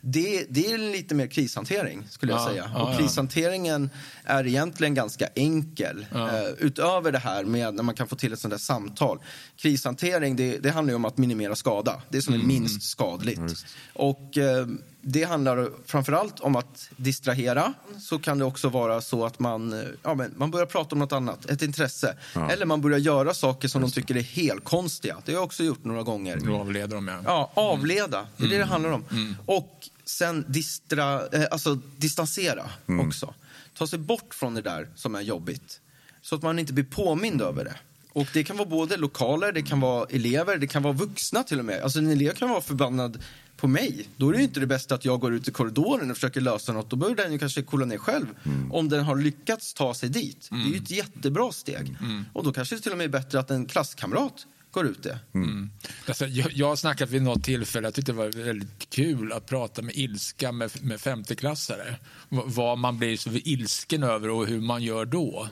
Det, 0.00 0.46
det 0.48 0.72
är 0.72 0.78
lite 0.78 1.14
mer 1.14 1.26
krishantering, 1.26 2.06
skulle 2.10 2.32
jag 2.32 2.40
Ja, 2.40 2.46
säga. 2.48 2.70
ja, 2.74 2.82
och 2.92 2.98
krishanteringen 2.98 3.90
är 4.24 4.46
egentligen 4.46 4.94
ganska 4.94 5.26
enkel. 5.34 6.06
Eh, 6.14 6.44
utöver 6.58 7.12
det 7.12 7.18
här 7.18 7.44
med 7.44 7.74
när 7.74 7.82
man 7.82 7.94
kan 7.94 8.08
få 8.08 8.16
till 8.16 8.32
ett 8.32 8.38
sånt 8.38 8.52
där 8.52 8.58
samtal. 8.58 9.18
Krishantering, 9.56 10.36
det, 10.36 10.58
det 10.58 10.70
handlar 10.70 10.94
om 10.94 11.04
att 11.04 11.18
minimera 11.18 11.56
skada. 11.56 12.02
Det 12.08 12.22
som 12.22 12.34
är 12.34 12.38
Mm. 12.38 12.48
minst 12.48 12.82
skadligt. 12.82 13.66
Och 13.92 14.38
eh, 14.38 14.66
det 15.06 15.24
handlar 15.24 15.70
framförallt 15.86 16.40
om 16.40 16.56
att 16.56 16.88
distrahera. 16.96 17.74
Så 18.00 18.18
kan 18.18 18.38
det 18.38 18.44
också 18.44 18.68
vara 18.68 19.00
så 19.00 19.26
att 19.26 19.38
man, 19.38 19.84
ja, 20.02 20.14
men 20.14 20.34
man 20.36 20.50
börjar 20.50 20.66
prata 20.66 20.94
om 20.94 20.98
något 20.98 21.12
annat, 21.12 21.50
ett 21.50 21.62
intresse. 21.62 22.16
Ja. 22.34 22.50
Eller 22.50 22.66
man 22.66 22.80
börjar 22.80 22.98
göra 22.98 23.34
saker 23.34 23.68
som 23.68 23.82
de 23.82 23.90
tycker 23.90 24.16
är 24.16 24.22
helt 24.22 24.64
konstiga. 24.64 25.16
Det 25.24 25.32
har 25.32 25.36
jag 25.36 25.44
också 25.44 25.64
gjort 25.64 25.84
några 25.84 26.02
gånger. 26.02 26.36
Då 26.36 26.56
avleder 26.56 26.96
de, 26.96 27.08
ja. 27.08 27.20
Ja, 27.24 27.52
avleda. 27.54 28.26
Det 28.36 28.44
är 28.44 28.48
det 28.48 28.58
det 28.58 28.64
handlar 28.64 28.90
om. 28.90 29.04
Och 29.46 29.88
sen 30.04 30.44
distra, 30.48 31.26
eh, 31.26 31.44
alltså 31.50 31.74
distansera 31.74 32.70
också. 33.06 33.34
Ta 33.74 33.86
sig 33.86 33.98
bort 33.98 34.34
från 34.34 34.54
det 34.54 34.62
där 34.62 34.88
som 34.94 35.14
är 35.14 35.20
jobbigt. 35.20 35.80
Så 36.22 36.34
att 36.34 36.42
man 36.42 36.58
inte 36.58 36.72
blir 36.72 36.84
påmind 36.84 37.42
över 37.42 37.64
det. 37.64 37.74
Och 38.14 38.26
det 38.32 38.44
kan 38.44 38.56
vara 38.56 38.68
både 38.68 38.96
lokaler, 38.96 39.52
det 39.52 39.62
kan 39.62 39.80
vara 39.80 40.06
elever, 40.10 40.56
det 40.58 40.66
kan 40.66 40.82
vara 40.82 40.92
vuxna 40.92 41.42
till 41.42 41.58
och 41.58 41.64
med. 41.64 41.82
Alltså 41.82 41.98
en 41.98 42.10
elev 42.10 42.34
kan 42.34 42.48
vara 42.48 42.60
förbannad 42.60 43.22
på 43.56 43.68
mig. 43.68 44.08
Då 44.16 44.28
är 44.28 44.32
det 44.32 44.42
inte 44.42 44.60
det 44.60 44.66
bästa 44.66 44.94
att 44.94 45.04
jag 45.04 45.20
går 45.20 45.34
ut 45.34 45.48
i 45.48 45.50
korridoren 45.50 46.10
och 46.10 46.16
försöker 46.16 46.40
lösa 46.40 46.72
något. 46.72 46.90
Då 46.90 46.96
behöver 46.96 47.16
den 47.22 47.32
ju 47.32 47.38
kanske 47.38 47.62
kolla 47.62 47.86
ner 47.86 47.98
själv. 47.98 48.26
Om 48.70 48.88
den 48.88 49.04
har 49.04 49.16
lyckats 49.16 49.74
ta 49.74 49.94
sig 49.94 50.08
dit. 50.08 50.48
Det 50.50 50.56
är 50.56 50.72
ju 50.72 50.76
ett 50.76 50.90
jättebra 50.90 51.52
steg. 51.52 51.96
Och 52.32 52.44
då 52.44 52.52
kanske 52.52 52.74
det 52.76 52.80
till 52.80 52.92
och 52.92 52.98
med 52.98 53.04
är 53.04 53.08
bättre 53.08 53.38
att 53.40 53.50
en 53.50 53.66
klasskamrat 53.66 54.46
går 54.70 54.86
ut 54.86 55.02
det. 55.02 55.18
Alltså, 56.08 56.26
jag, 56.26 56.52
jag 56.52 56.66
har 56.68 56.76
snackat 56.76 57.10
vid 57.10 57.22
något 57.22 57.44
tillfälle, 57.44 57.86
jag 57.86 57.94
tyckte 57.94 58.12
det 58.12 58.16
var 58.18 58.44
väldigt 58.44 58.90
kul 58.90 59.32
att 59.32 59.46
prata 59.46 59.82
med 59.82 59.96
ilska 59.96 60.52
med, 60.52 60.70
med 60.82 61.00
femteklassare. 61.00 61.96
V- 62.28 62.42
Vad 62.44 62.78
man 62.78 62.98
blir 62.98 63.16
så 63.16 63.30
ilsken 63.32 64.02
över 64.02 64.30
och 64.30 64.46
hur 64.46 64.60
man 64.60 64.82
gör 64.82 65.04
då. 65.04 65.48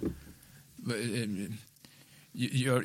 Gör, 2.33 2.83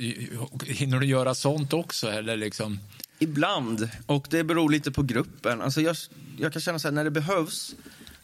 hinner 0.66 1.00
du 1.00 1.06
göra 1.06 1.36
sånt 1.36 1.74
också? 1.74 2.08
Eller 2.08 2.38
liksom? 2.38 2.80
Ibland, 3.20 3.90
och 4.06 4.28
det 4.30 4.44
beror 4.44 4.70
lite 4.70 4.92
på 4.92 5.04
gruppen. 5.04 5.62
Alltså 5.62 5.82
jag, 5.82 5.96
jag 6.38 6.54
kan 6.54 6.62
känna 6.62 6.80
så 6.80 6.88
här, 6.88 6.96
när 6.96 7.04
det 7.04 7.12
behövs, 7.12 7.76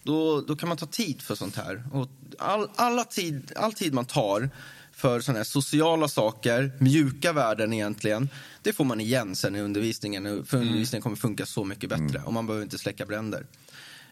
då, 0.03 0.41
då 0.41 0.55
kan 0.55 0.69
man 0.69 0.77
ta 0.77 0.85
tid 0.85 1.21
för 1.21 1.35
sånt 1.35 1.55
här. 1.55 1.83
Och 1.91 2.09
all, 2.39 2.69
alla 2.75 3.03
tid, 3.03 3.51
all 3.55 3.73
tid 3.73 3.93
man 3.93 4.05
tar 4.05 4.49
för 4.91 5.21
såna 5.21 5.37
här 5.37 5.43
sociala 5.43 6.07
saker, 6.07 6.71
mjuka 6.79 7.33
värden 7.33 7.73
egentligen, 7.73 8.29
det 8.61 8.73
får 8.73 8.85
man 8.85 9.01
igen 9.01 9.35
sen 9.35 9.55
i 9.55 9.61
undervisningen. 9.61 10.45
För 10.45 10.57
undervisningen 10.57 11.01
kommer 11.01 11.15
funka 11.15 11.45
så 11.45 11.63
mycket 11.63 11.89
bättre 11.89 12.21
och 12.25 12.33
man 12.33 12.47
behöver 12.47 12.63
inte 12.63 12.77
släcka 12.77 13.05
bränder. 13.05 13.45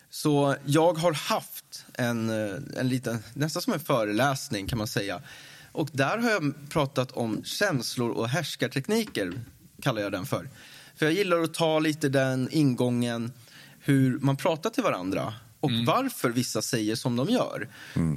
Så 0.09 0.55
jag 0.65 0.93
har 0.93 1.13
haft 1.13 1.85
en, 1.93 2.29
eh, 2.29 2.55
en 2.77 2.89
liten, 2.89 3.19
nästan 3.33 3.61
som 3.61 3.73
en 3.73 3.79
föreläsning 3.79 4.67
kan 4.67 4.77
man 4.77 4.87
säga. 4.87 5.21
Och 5.71 5.89
där 5.91 6.17
har 6.17 6.29
jag 6.29 6.53
pratat 6.69 7.11
om 7.11 7.43
känslor 7.43 8.09
och 8.09 8.29
härskartekniker, 8.29 9.41
kallar 9.81 10.01
jag 10.01 10.11
den 10.11 10.25
för. 10.25 10.49
För 10.95 11.05
jag 11.05 11.13
gillar 11.13 11.39
att 11.39 11.53
ta 11.53 11.79
lite 11.79 12.09
den 12.09 12.49
ingången, 12.51 13.31
hur 13.79 14.19
man 14.19 14.37
pratar 14.37 14.69
till 14.69 14.83
varandra 14.83 15.33
och 15.59 15.71
varför 15.85 16.29
vissa 16.29 16.61
säger 16.61 16.95
som 16.95 17.15
de 17.15 17.29
gör. 17.29 17.67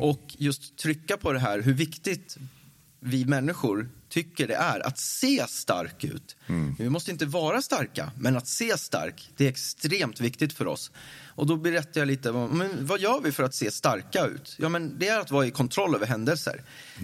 Och 0.01 0.35
just 0.39 0.77
trycka 0.77 1.17
på 1.17 1.33
det 1.33 1.39
här, 1.39 1.63
hur 1.63 1.73
viktigt 1.75 2.37
vi 3.05 3.25
människor 3.25 3.89
tycker 4.09 4.49
det 4.49 4.55
är 4.55 4.87
att 4.87 4.99
se 4.99 5.45
stark 5.49 6.05
ut. 6.05 6.37
Vi 6.79 6.91
måste 6.91 7.11
inte 7.11 7.27
vara 7.27 7.63
starka, 7.63 8.11
men 8.19 8.37
att 8.37 8.49
se 8.49 8.79
stark, 8.79 9.31
det 9.37 9.45
är 9.45 9.49
extremt 9.49 10.21
viktigt 10.21 10.53
för 10.53 10.67
oss. 10.67 10.91
Och 11.27 11.47
då 11.47 11.57
berättar 11.57 12.01
jag 12.01 12.07
lite, 12.07 12.33
men 12.33 12.87
vad 12.87 13.01
gör 13.01 13.21
vi 13.21 13.33
för 13.33 13.43
att 13.43 13.55
se 13.55 13.71
starka 13.71 14.27
ut? 14.27 14.57
Ja, 14.59 14.69
men 14.69 14.99
det 14.99 15.09
är 15.09 15.21
att 15.21 15.31
vara 15.31 15.47
i 15.47 15.51
kontroll 15.51 15.95
över 15.95 16.07
händelser. 16.07 16.63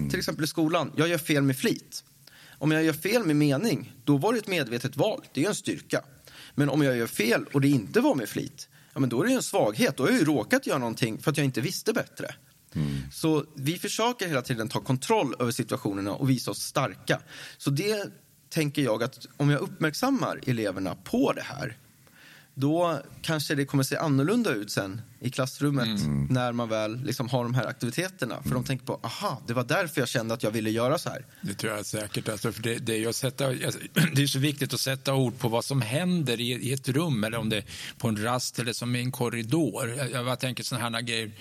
Till 0.09 0.19
exempel 0.19 0.43
i 0.43 0.47
skolan, 0.47 0.91
jag 0.95 1.07
gör 1.07 1.17
fel 1.17 1.43
med 1.43 1.57
flit. 1.57 2.03
Om 2.57 2.71
jag 2.71 2.83
gör 2.83 2.93
fel 2.93 3.25
med 3.25 3.35
mening, 3.35 3.93
då 4.03 4.17
var 4.17 4.33
det 4.33 4.39
ett 4.39 4.47
medvetet 4.47 4.97
val. 4.97 5.25
Det 5.33 5.43
är 5.43 5.47
en 5.47 5.55
styrka. 5.55 6.01
Men 6.55 6.69
om 6.69 6.81
jag 6.81 6.97
gör 6.97 7.07
fel 7.07 7.45
och 7.53 7.61
det 7.61 7.67
inte 7.67 8.01
var 8.01 8.15
med 8.15 8.29
flit, 8.29 8.69
ja, 8.93 8.99
men 8.99 9.09
då 9.09 9.23
är 9.23 9.27
det 9.27 9.33
en 9.33 9.43
svaghet. 9.43 9.97
Då 9.97 10.03
har 10.03 10.09
jag 10.09 10.19
ju 10.19 10.25
råkat 10.25 10.67
göra 10.67 10.77
någonting 10.77 11.21
för 11.21 11.31
att 11.31 11.37
jag 11.37 11.45
inte 11.45 11.61
visste 11.61 11.93
bättre. 11.93 12.35
Så 13.11 13.45
vi 13.55 13.77
försöker 13.77 14.27
hela 14.27 14.41
tiden 14.41 14.69
ta 14.69 14.79
kontroll 14.79 15.35
över 15.39 15.51
situationerna 15.51 16.13
och 16.13 16.29
visa 16.29 16.51
oss 16.51 16.61
starka. 16.61 17.21
Så 17.57 17.69
det 17.69 18.05
tänker 18.49 18.81
jag 18.81 19.03
att 19.03 19.25
om 19.37 19.49
jag 19.49 19.61
uppmärksammar 19.61 20.39
eleverna 20.45 20.95
på 20.95 21.33
det 21.33 21.41
här 21.41 21.77
då 22.53 22.99
kanske 23.21 23.55
det 23.55 23.65
kommer 23.65 23.83
se 23.83 23.95
annorlunda 23.95 24.53
ut 24.53 24.71
sen 24.71 25.01
i 25.19 25.29
klassrummet 25.29 25.99
när 26.29 26.51
man 26.51 26.69
väl 26.69 27.03
liksom 27.03 27.29
har 27.29 27.43
de 27.43 27.53
här 27.53 27.65
aktiviteterna. 27.65 28.43
För 28.43 28.49
de 28.49 28.63
tänker 28.63 28.85
på, 28.85 28.99
aha, 29.03 29.41
det 29.47 29.53
var 29.53 29.63
därför 29.63 30.01
jag 30.01 30.07
kände 30.07 30.33
att 30.33 30.43
jag 30.43 30.51
ville 30.51 30.69
göra 30.69 30.97
så 30.97 31.09
här. 31.09 31.25
Det 31.41 31.53
tror 31.53 31.73
jag 31.73 31.85
säkert. 31.85 32.29
Alltså, 32.29 32.51
för 32.51 32.63
det, 32.63 32.77
det, 32.77 33.03
är 33.03 33.11
sätta, 33.11 33.49
det 34.13 34.21
är 34.23 34.27
så 34.27 34.39
viktigt 34.39 34.73
att 34.73 34.79
sätta 34.79 35.13
ord 35.13 35.39
på 35.39 35.47
vad 35.47 35.65
som 35.65 35.81
händer 35.81 36.39
i, 36.39 36.51
i 36.51 36.73
ett 36.73 36.89
rum 36.89 37.23
eller 37.23 37.37
om 37.37 37.49
det 37.49 37.57
är 37.57 37.65
på 37.97 38.07
en 38.07 38.23
rast 38.23 38.59
eller 38.59 38.73
som 38.73 38.95
i 38.95 38.99
en 38.99 39.11
korridor. 39.11 39.95
Jag, 39.97 40.27
jag 40.27 40.39
tänker 40.39 40.63
sådana 40.63 40.97
här 40.97 41.01
grejer. 41.01 41.31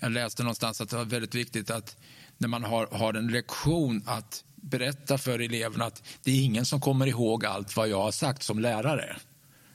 Jag 0.00 0.12
läste 0.12 0.42
någonstans 0.42 0.80
att 0.80 0.90
det 0.90 0.96
var 0.96 1.04
väldigt 1.04 1.34
viktigt 1.34 1.70
att 1.70 1.96
när 2.38 2.48
man 2.48 2.64
har, 2.64 2.86
har 2.86 3.14
en 3.14 3.28
lektion 3.28 4.02
att 4.06 4.44
berätta 4.54 5.18
för 5.18 5.38
eleverna 5.38 5.84
att 5.84 6.02
det 6.22 6.30
är 6.30 6.44
ingen 6.44 6.66
som 6.66 6.80
kommer 6.80 7.06
ihåg 7.06 7.44
allt 7.44 7.76
vad 7.76 7.88
jag 7.88 8.02
har 8.02 8.12
sagt 8.12 8.42
som 8.42 8.58
lärare. 8.58 9.16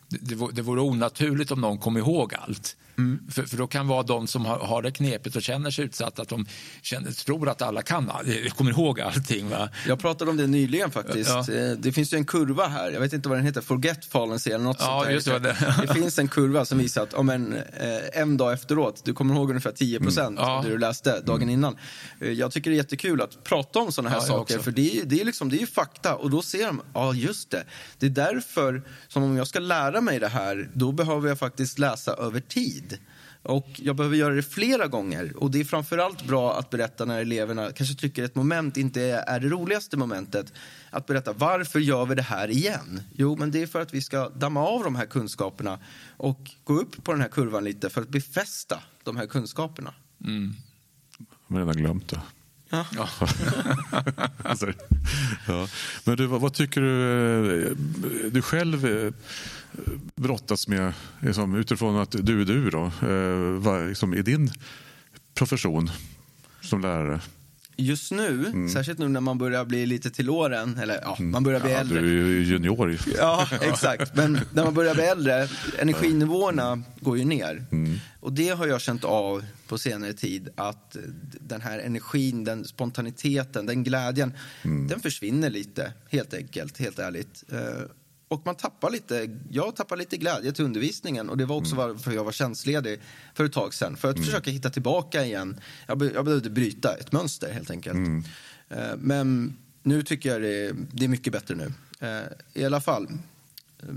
Det, 0.09 0.17
det, 0.21 0.36
vore, 0.36 0.53
det 0.53 0.62
vore 0.62 0.81
onaturligt 0.81 1.51
om 1.51 1.62
någon 1.62 1.77
kom 1.77 1.97
ihåg 1.97 2.33
allt. 2.36 2.75
För, 3.32 3.43
för 3.43 3.58
då 3.58 3.67
kan 3.67 3.88
vara 3.88 4.03
de 4.03 4.27
som 4.27 4.45
har, 4.45 4.60
har 4.60 4.82
det 4.82 4.91
knepigt 4.91 5.36
och 5.36 5.41
känner 5.41 5.71
sig 5.71 5.86
utsatta 5.86 6.21
att 6.21 6.27
de 6.29 6.45
känner, 6.82 7.12
tror 7.12 7.49
att 7.49 7.62
alla 7.62 7.82
kan, 7.82 8.10
all- 8.10 8.49
kommer 8.49 8.71
ihåg 8.71 9.01
allting. 9.01 9.49
Va? 9.49 9.69
Jag 9.88 9.99
pratade 9.99 10.32
om 10.32 10.38
det 10.38 10.47
nyligen 10.47 10.91
faktiskt. 10.91 11.29
Ja. 11.29 11.53
Eh, 11.53 11.71
Det 11.77 11.91
finns 11.91 12.13
ju 12.13 12.17
en 12.17 12.25
kurva 12.25 12.67
här, 12.67 12.91
jag 12.91 12.99
vet 12.99 13.13
inte 13.13 13.29
vad 13.29 13.38
den 13.38 13.45
heter, 13.45 13.62
Forgetfallency 13.62 14.49
eller 14.51 14.63
något 14.63 14.77
Ja, 14.79 14.86
sånt 14.86 15.06
där. 15.06 15.12
just 15.13 15.25
det, 15.27 15.39
det. 15.39 15.86
det 15.88 15.93
finns 15.93 16.19
en 16.19 16.27
kurva 16.27 16.65
som 16.65 16.77
visar 16.77 17.03
att 17.03 17.13
om 17.13 17.29
en, 17.29 17.53
eh, 17.53 18.19
en 18.21 18.38
dag 18.38 18.53
efteråt, 18.53 19.01
du 19.06 19.13
kommer 19.13 19.36
ihåg 19.36 19.49
ungefär 19.49 19.71
10 19.71 19.99
procent 19.99 20.39
Ja. 20.41 20.51
av 20.58 20.63
det 20.63 20.69
du 20.69 20.77
läste 20.77 21.19
dagen 21.19 21.49
innan. 21.49 21.77
Eh, 22.21 22.32
Jag 22.32 22.51
tycker 22.51 22.69
det 22.69 22.75
är 22.75 22.77
jättekul 22.77 23.21
att 23.21 23.43
prata 23.43 23.79
om 23.79 23.91
sådana 23.91 24.10
här 24.10 24.17
Ja, 24.17 24.21
saker, 24.27 24.60
för 24.60 24.71
det 24.71 24.97
är, 24.99 25.06
det, 25.06 25.21
är 25.21 25.25
liksom, 25.25 25.49
det 25.49 25.62
är 25.62 25.65
fakta 25.65 26.15
och 26.15 26.29
då 26.29 26.41
ser 26.41 26.65
de, 26.67 26.82
ja 26.93 27.13
just 27.13 27.49
det. 27.49 27.63
Det 27.99 28.06
är 28.06 28.10
därför 28.10 28.82
som 29.08 29.23
om 29.23 29.38
jag 29.38 29.47
ska 29.47 29.60
lära 29.60 30.01
mig 30.01 30.19
det 30.19 30.27
här, 30.27 30.69
då 30.73 30.91
behöver 30.91 31.29
jag 31.29 31.39
faktiskt 31.39 31.79
läsa 31.79 32.13
över 32.13 32.39
tid. 32.39 32.83
Och 33.43 33.67
jag 33.76 33.96
behöver 33.96 34.15
göra 34.15 34.34
det 34.34 34.43
flera 34.43 34.88
gånger. 34.88 35.34
Och 35.38 35.52
det 35.52 35.60
är 35.60 35.63
framförallt 35.63 36.28
bra 36.28 36.60
att 36.60 36.69
berätta 36.69 37.06
när 37.06 37.22
eleverna 37.22 37.72
kanske 37.72 37.96
tycker 37.96 38.24
ett 38.24 38.36
moment 38.36 38.78
inte 38.78 39.02
är 39.02 39.39
det 39.39 39.50
roligaste 39.50 39.98
momentet. 39.98 40.54
Att 40.89 41.06
berätta 41.06 41.34
varför 41.34 41.80
gör 41.80 42.06
vi 42.06 42.15
det 42.15 42.22
här 42.22 42.50
igen? 42.52 43.02
Jo, 43.15 43.36
men 43.36 43.52
det 43.52 43.62
är 43.62 43.67
för 43.67 43.82
att 43.82 43.93
vi 43.93 44.02
ska 44.02 44.30
damma 44.30 44.62
av 44.67 44.84
de 44.84 44.96
här 44.96 45.06
kunskaperna 45.06 45.80
och 46.17 46.52
gå 46.63 46.74
upp 46.74 47.04
på 47.04 47.12
den 47.12 47.22
här 47.22 47.30
kurvan 47.30 47.63
lite 47.63 47.89
för 47.89 48.02
att 48.02 48.10
befästa 48.10 48.84
de 49.04 49.17
här 49.17 49.28
kunskaperna. 49.28 49.93
Jag 51.48 51.56
har 51.56 51.60
redan 51.60 51.76
glömt 51.78 52.10
det. 52.10 52.22
Ja. 52.73 52.86
Ja. 52.95 53.09
Alltså, 54.43 54.73
ja. 55.47 55.67
Men 56.03 56.17
du, 56.17 56.25
vad, 56.25 56.41
vad 56.41 56.53
tycker 56.53 56.81
du 56.81 57.67
eh, 57.67 57.71
du 58.31 58.41
själv 58.41 58.86
eh, 58.86 59.13
brottas 60.15 60.67
med 60.67 60.93
liksom, 61.19 61.55
utifrån 61.55 61.97
att 61.97 62.12
du 62.12 62.41
är 62.41 62.45
du 62.45 62.69
då, 62.69 62.86
eh, 62.86 63.62
vad, 63.62 63.88
liksom, 63.88 64.13
i 64.13 64.21
din 64.21 64.51
profession 65.33 65.89
som 66.62 66.81
lärare? 66.81 67.21
Just 67.75 68.12
nu, 68.12 68.51
särskilt 68.73 68.99
nu 68.99 69.07
när 69.07 69.21
man 69.21 69.38
börjar 69.38 69.65
bli 69.65 69.86
lite 69.86 70.09
till 70.09 70.29
åren, 70.29 70.77
eller 70.77 70.99
ja, 71.01 71.17
man 71.19 71.43
börjar 71.43 71.59
bli 71.59 71.71
Ja, 71.71 71.77
äldre. 71.79 72.01
du 72.01 72.07
är 72.07 72.27
ju 72.27 72.43
junior. 72.43 72.97
Ja, 73.17 73.47
exakt. 73.62 74.15
Men 74.15 74.39
när 74.53 74.63
man 74.63 74.73
börjar 74.73 74.93
bli 74.95 75.03
äldre, 75.03 75.47
energinivåerna 75.79 76.83
går 76.99 77.17
ju 77.17 77.25
ner. 77.25 77.65
Och 78.19 78.33
det 78.33 78.49
har 78.49 78.67
jag 78.67 78.81
känt 78.81 79.03
av 79.03 79.45
på 79.67 79.77
senare 79.77 80.13
tid, 80.13 80.49
att 80.55 80.97
den 81.39 81.62
här 81.62 81.79
energin, 81.79 82.43
den 82.43 82.65
spontaniteten, 82.65 83.65
den 83.65 83.83
glädjen, 83.83 84.33
den 84.89 84.99
försvinner 84.99 85.49
lite, 85.49 85.93
helt 86.09 86.33
enkelt, 86.33 86.77
helt 86.77 86.99
ärligt. 86.99 87.43
Och 88.34 88.46
man 88.46 88.56
tappar 88.56 88.89
lite, 88.91 89.30
jag 89.52 89.76
tappar 89.76 89.98
lite 89.98 90.17
glädje 90.17 90.52
till 90.52 90.65
undervisningen 90.65 91.30
och 91.30 91.38
det 91.38 91.46
var 91.46 91.56
också 91.56 91.76
varför 91.76 92.12
jag 92.12 92.24
var 92.24 92.32
tjänstledig 92.32 93.00
för 93.36 93.46
ett 93.46 93.54
tag 93.54 93.74
sedan. 93.74 93.98
För 93.98 94.10
att 94.10 94.17
försöka 94.26 94.52
hitta 94.52 94.69
tillbaka 94.69 95.26
igen. 95.26 95.60
Jag, 95.88 95.98
be, 95.98 96.12
jag 96.13 96.26
behövde 96.26 96.50
bryta 96.50 96.93
ett 96.96 97.12
mönster 97.12 97.52
helt 97.54 97.69
enkelt. 97.72 97.98
Eh, 98.69 98.78
Men 98.98 99.58
nu 99.84 100.02
tycker 100.04 100.30
jag 100.30 100.41
det 100.41 100.65
är, 100.65 100.76
det 100.91 101.06
är 101.06 101.10
mycket 101.10 101.34
bättre 101.34 101.56
nu. 101.56 101.74
Eh, 102.00 102.62
I 102.62 102.65
alla 102.65 102.82
fall. 102.82 103.04
Eh, 103.04 103.89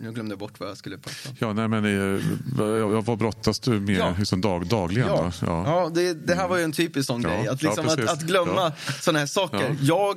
Nu 0.00 0.12
glömde 0.12 0.32
jag 0.32 0.38
bort 0.38 0.60
vad 0.60 0.68
jag 0.68 0.76
skulle 0.76 0.98
prata 0.98 1.28
om. 1.30 1.36
Ja, 1.38 1.52
nej, 1.52 1.68
men, 1.68 1.84
eh, 2.16 3.02
vad 3.02 3.18
brottas 3.18 3.60
du 3.60 3.80
med 3.80 3.98
Ja. 3.98 4.14
liksom 4.18 4.40
dag, 4.40 4.66
dagligen? 4.66 5.08
Ja, 5.08 5.32
då? 5.40 5.46
ja. 5.46 5.90
det, 5.94 6.26
det 6.26 6.34
här 6.34 6.48
var 6.48 6.56
ju 6.58 6.62
en 6.64 6.72
typisk 6.72 7.06
sån 7.06 7.22
Ja, 7.22 7.28
grej. 7.28 7.48
Att, 7.48 7.62
ja, 7.62 7.68
liksom, 7.68 7.86
att, 8.04 8.08
att 8.10 8.22
glömma 8.22 8.72
Ja. 8.86 8.92
såna 9.00 9.18
här 9.18 9.26
saker. 9.26 9.76
Ja. 9.80 10.16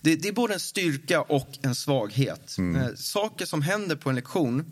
det, 0.00 0.16
det 0.16 0.28
är 0.28 0.32
både 0.32 0.54
en 0.54 0.60
styrka 0.60 1.22
och 1.22 1.58
en 1.62 1.74
svaghet. 1.74 2.58
Mm. 2.58 2.82
Eh, 2.82 2.88
saker 2.96 3.46
som 3.46 3.62
händer 3.62 3.96
på 3.96 4.08
en 4.10 4.14
lektion, 4.16 4.64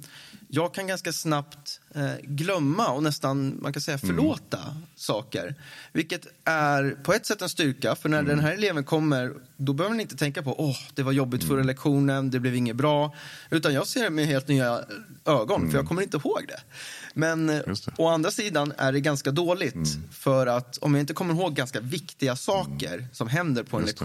jag 0.49 0.75
kan 0.75 0.87
ganska 0.87 1.13
snabbt 1.13 1.81
eh, 1.95 2.11
glömma 2.23 2.89
och 2.89 3.03
nästan 3.03 3.59
man 3.63 3.73
kan 3.73 3.83
säga 3.83 3.99
Mm. 4.03 4.17
förlåta 4.17 4.59
saker. 4.97 5.55
Vilket 5.93 6.27
är 6.45 6.91
på 6.91 7.13
ett 7.13 7.27
sätt 7.27 7.43
en 7.43 7.49
styrka, 7.49 7.95
för 7.97 8.09
när 8.09 8.19
Mm. 8.19 8.29
den 8.37 8.39
här 8.45 8.53
eleven 8.53 8.85
kommer 8.85 9.33
då 9.57 9.73
behöver 9.73 9.95
man 9.95 10.01
inte 10.01 10.17
tänka 10.17 10.43
på 10.43 10.61
åh, 10.61 10.77
det 10.95 11.03
var 11.03 11.13
jobbigt 11.13 11.45
förra 11.45 11.55
Mm. 11.55 11.67
lektionen, 11.67 12.31
det 12.31 12.41
blev 12.41 12.55
inget 12.55 12.77
bra. 12.77 13.15
Utan 13.51 13.75
jag 13.75 13.87
ser 13.87 14.03
det 14.05 14.11
med 14.11 14.27
helt 14.27 14.49
nya 14.49 14.81
ögon, 15.25 15.71
för 15.71 15.79
jag 15.79 15.89
kommer 15.89 16.03
inte 16.03 16.17
ihåg 16.17 16.45
det. 16.49 16.61
Men 17.15 17.49
eh, 17.51 17.57
Mm. 17.57 17.75
Det. 17.87 17.93
å 17.99 18.09
andra 18.09 18.31
sidan 18.31 18.73
är 18.79 18.93
det 18.93 19.01
ganska 19.01 19.31
dåligt. 19.31 19.89
För 20.13 20.47
att 20.47 20.79
om 20.79 20.95
jag 20.95 21.01
inte 21.03 21.15
kommer 21.15 21.35
ihåg 21.35 21.55
ganska 21.55 21.81
viktiga 21.81 22.37
saker 22.37 23.07
som 23.13 23.29
händer 23.29 23.63
på 23.63 23.77
en 23.77 23.83
Just 23.87 23.99
det. 23.99 24.05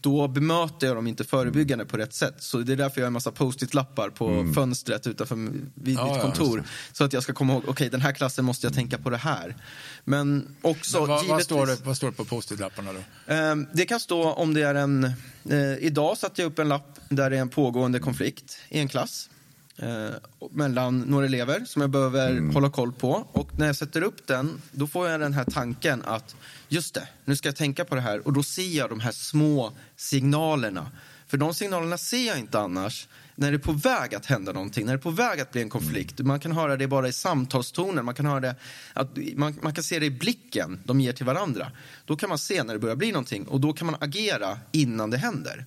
Då 0.00 0.28
bemöter 0.28 0.86
jag 0.86 0.96
dem 0.96 1.06
inte 1.06 1.24
förebyggande 1.24 1.84
på 1.84 1.96
rätt 1.96 2.14
sätt. 2.14 2.34
Så 2.38 2.58
det 2.58 2.72
är 2.72 2.76
därför 2.76 3.00
jag 3.00 3.04
har 3.04 3.06
en 3.06 3.12
massa 3.12 3.32
post-it-lappar 3.32 4.10
på 4.10 4.52
fönstret 4.54 5.06
utanför 5.06 5.36
vid 5.36 5.48
Ja, 5.74 6.04
mitt 6.04 6.16
ja, 6.16 6.20
kontor. 6.22 6.62
så 6.92 7.04
att 7.04 7.12
jag 7.12 7.22
ska 7.22 7.32
komma 7.32 7.52
ihåg, 7.52 7.62
okej 7.66 7.88
den 7.90 8.00
här 8.00 8.12
klassen 8.12 8.44
måste 8.44 8.66
jag 8.66 8.74
tänka 8.74 8.98
på 8.98 9.10
det 9.10 9.16
här. 9.16 9.56
Men 10.04 10.56
också 10.62 10.98
vad, 11.00 11.08
vad, 11.08 11.22
givetvis... 11.22 11.44
står 11.44 11.66
det, 11.66 11.76
vad 11.84 11.96
står 11.96 12.06
det 12.10 12.16
på 12.16 12.24
post-it-lapparna 12.24 12.90
då? 12.92 13.32
Ehm, 13.34 13.66
Det 13.72 13.86
kan 13.86 14.00
stå 14.00 14.32
om 14.32 14.54
det 14.54 14.62
är 14.62 14.74
en... 14.74 15.04
Eh, 15.50 15.74
idag 15.80 16.18
satte 16.18 16.42
jag 16.42 16.52
upp 16.52 16.58
en 16.58 16.68
lapp 16.68 16.98
där 17.08 17.30
det 17.30 17.36
är 17.36 17.40
en 17.40 17.48
pågående 17.48 17.98
konflikt 17.98 18.58
i 18.68 18.78
en 18.78 18.88
klass 18.88 19.30
eh, 19.78 20.10
mellan 20.50 21.00
några 21.00 21.26
elever 21.26 21.64
som 21.64 21.82
jag 21.82 21.90
behöver 21.90 22.52
hålla 22.52 22.70
koll 22.70 22.92
på. 22.92 23.28
Och 23.32 23.58
när 23.58 23.66
jag 23.66 23.76
sätter 23.76 24.02
upp 24.02 24.26
den, 24.26 24.62
då 24.72 24.86
får 24.86 25.08
jag 25.08 25.20
den 25.20 25.32
här 25.32 25.44
tanken 25.44 26.02
att 26.04 26.36
just 26.68 26.94
det, 26.94 27.08
nu 27.24 27.36
ska 27.36 27.48
jag 27.48 27.56
tänka 27.56 27.84
på 27.84 27.94
det 27.94 28.00
här. 28.00 28.26
Och 28.26 28.32
då 28.32 28.42
ser 28.42 28.76
jag 28.76 28.90
de 28.90 29.00
här 29.00 29.12
små 29.12 29.72
signalerna. 29.96 30.90
För 31.26 31.36
de 31.36 31.54
signalerna 31.54 31.98
ser 31.98 32.26
jag 32.26 32.38
inte 32.38 32.58
annars 32.58 33.08
när 33.34 33.50
det 33.50 33.56
är 33.56 33.58
på 33.58 33.72
väg 33.72 34.14
att 34.14 34.26
hända 34.26 34.52
någonting, 34.52 34.86
när 34.86 34.92
det 34.92 34.98
är 34.98 35.02
på 35.02 35.10
väg 35.10 35.40
att 35.40 35.52
bli 35.52 35.62
en 35.62 35.70
konflikt. 35.70 36.20
Man 36.20 36.40
kan 36.40 36.52
höra 36.52 36.76
det 36.76 36.86
bara 36.86 37.08
i 37.08 37.12
samtalstonen, 37.12 38.04
man 38.04 38.14
kan, 38.14 38.26
höra 38.26 38.40
det, 38.40 38.54
att, 38.92 39.18
man, 39.36 39.58
man 39.62 39.74
kan 39.74 39.84
se 39.84 39.98
det 39.98 40.06
i 40.06 40.10
blicken 40.10 40.80
de 40.84 41.00
ger 41.00 41.12
till 41.12 41.26
varandra. 41.26 41.72
Då 42.04 42.16
kan 42.16 42.28
man 42.28 42.38
se 42.38 42.62
när 42.62 42.74
det 42.74 42.80
börjar 42.80 42.96
bli 42.96 43.12
någonting 43.12 43.48
och 43.48 43.60
då 43.60 43.72
kan 43.72 43.86
man 43.86 43.96
agera 44.00 44.58
innan 44.72 45.10
det 45.10 45.16
händer. 45.16 45.66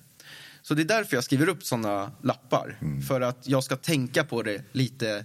Så 0.62 0.74
det 0.74 0.82
är 0.82 0.84
därför 0.84 1.16
jag 1.16 1.24
skriver 1.24 1.48
upp 1.48 1.64
såna 1.64 2.10
lappar. 2.22 2.78
För 3.08 3.20
att 3.20 3.48
jag 3.48 3.64
ska 3.64 3.76
tänka 3.76 4.24
på 4.24 4.42
det 4.42 4.64
lite 4.72 5.24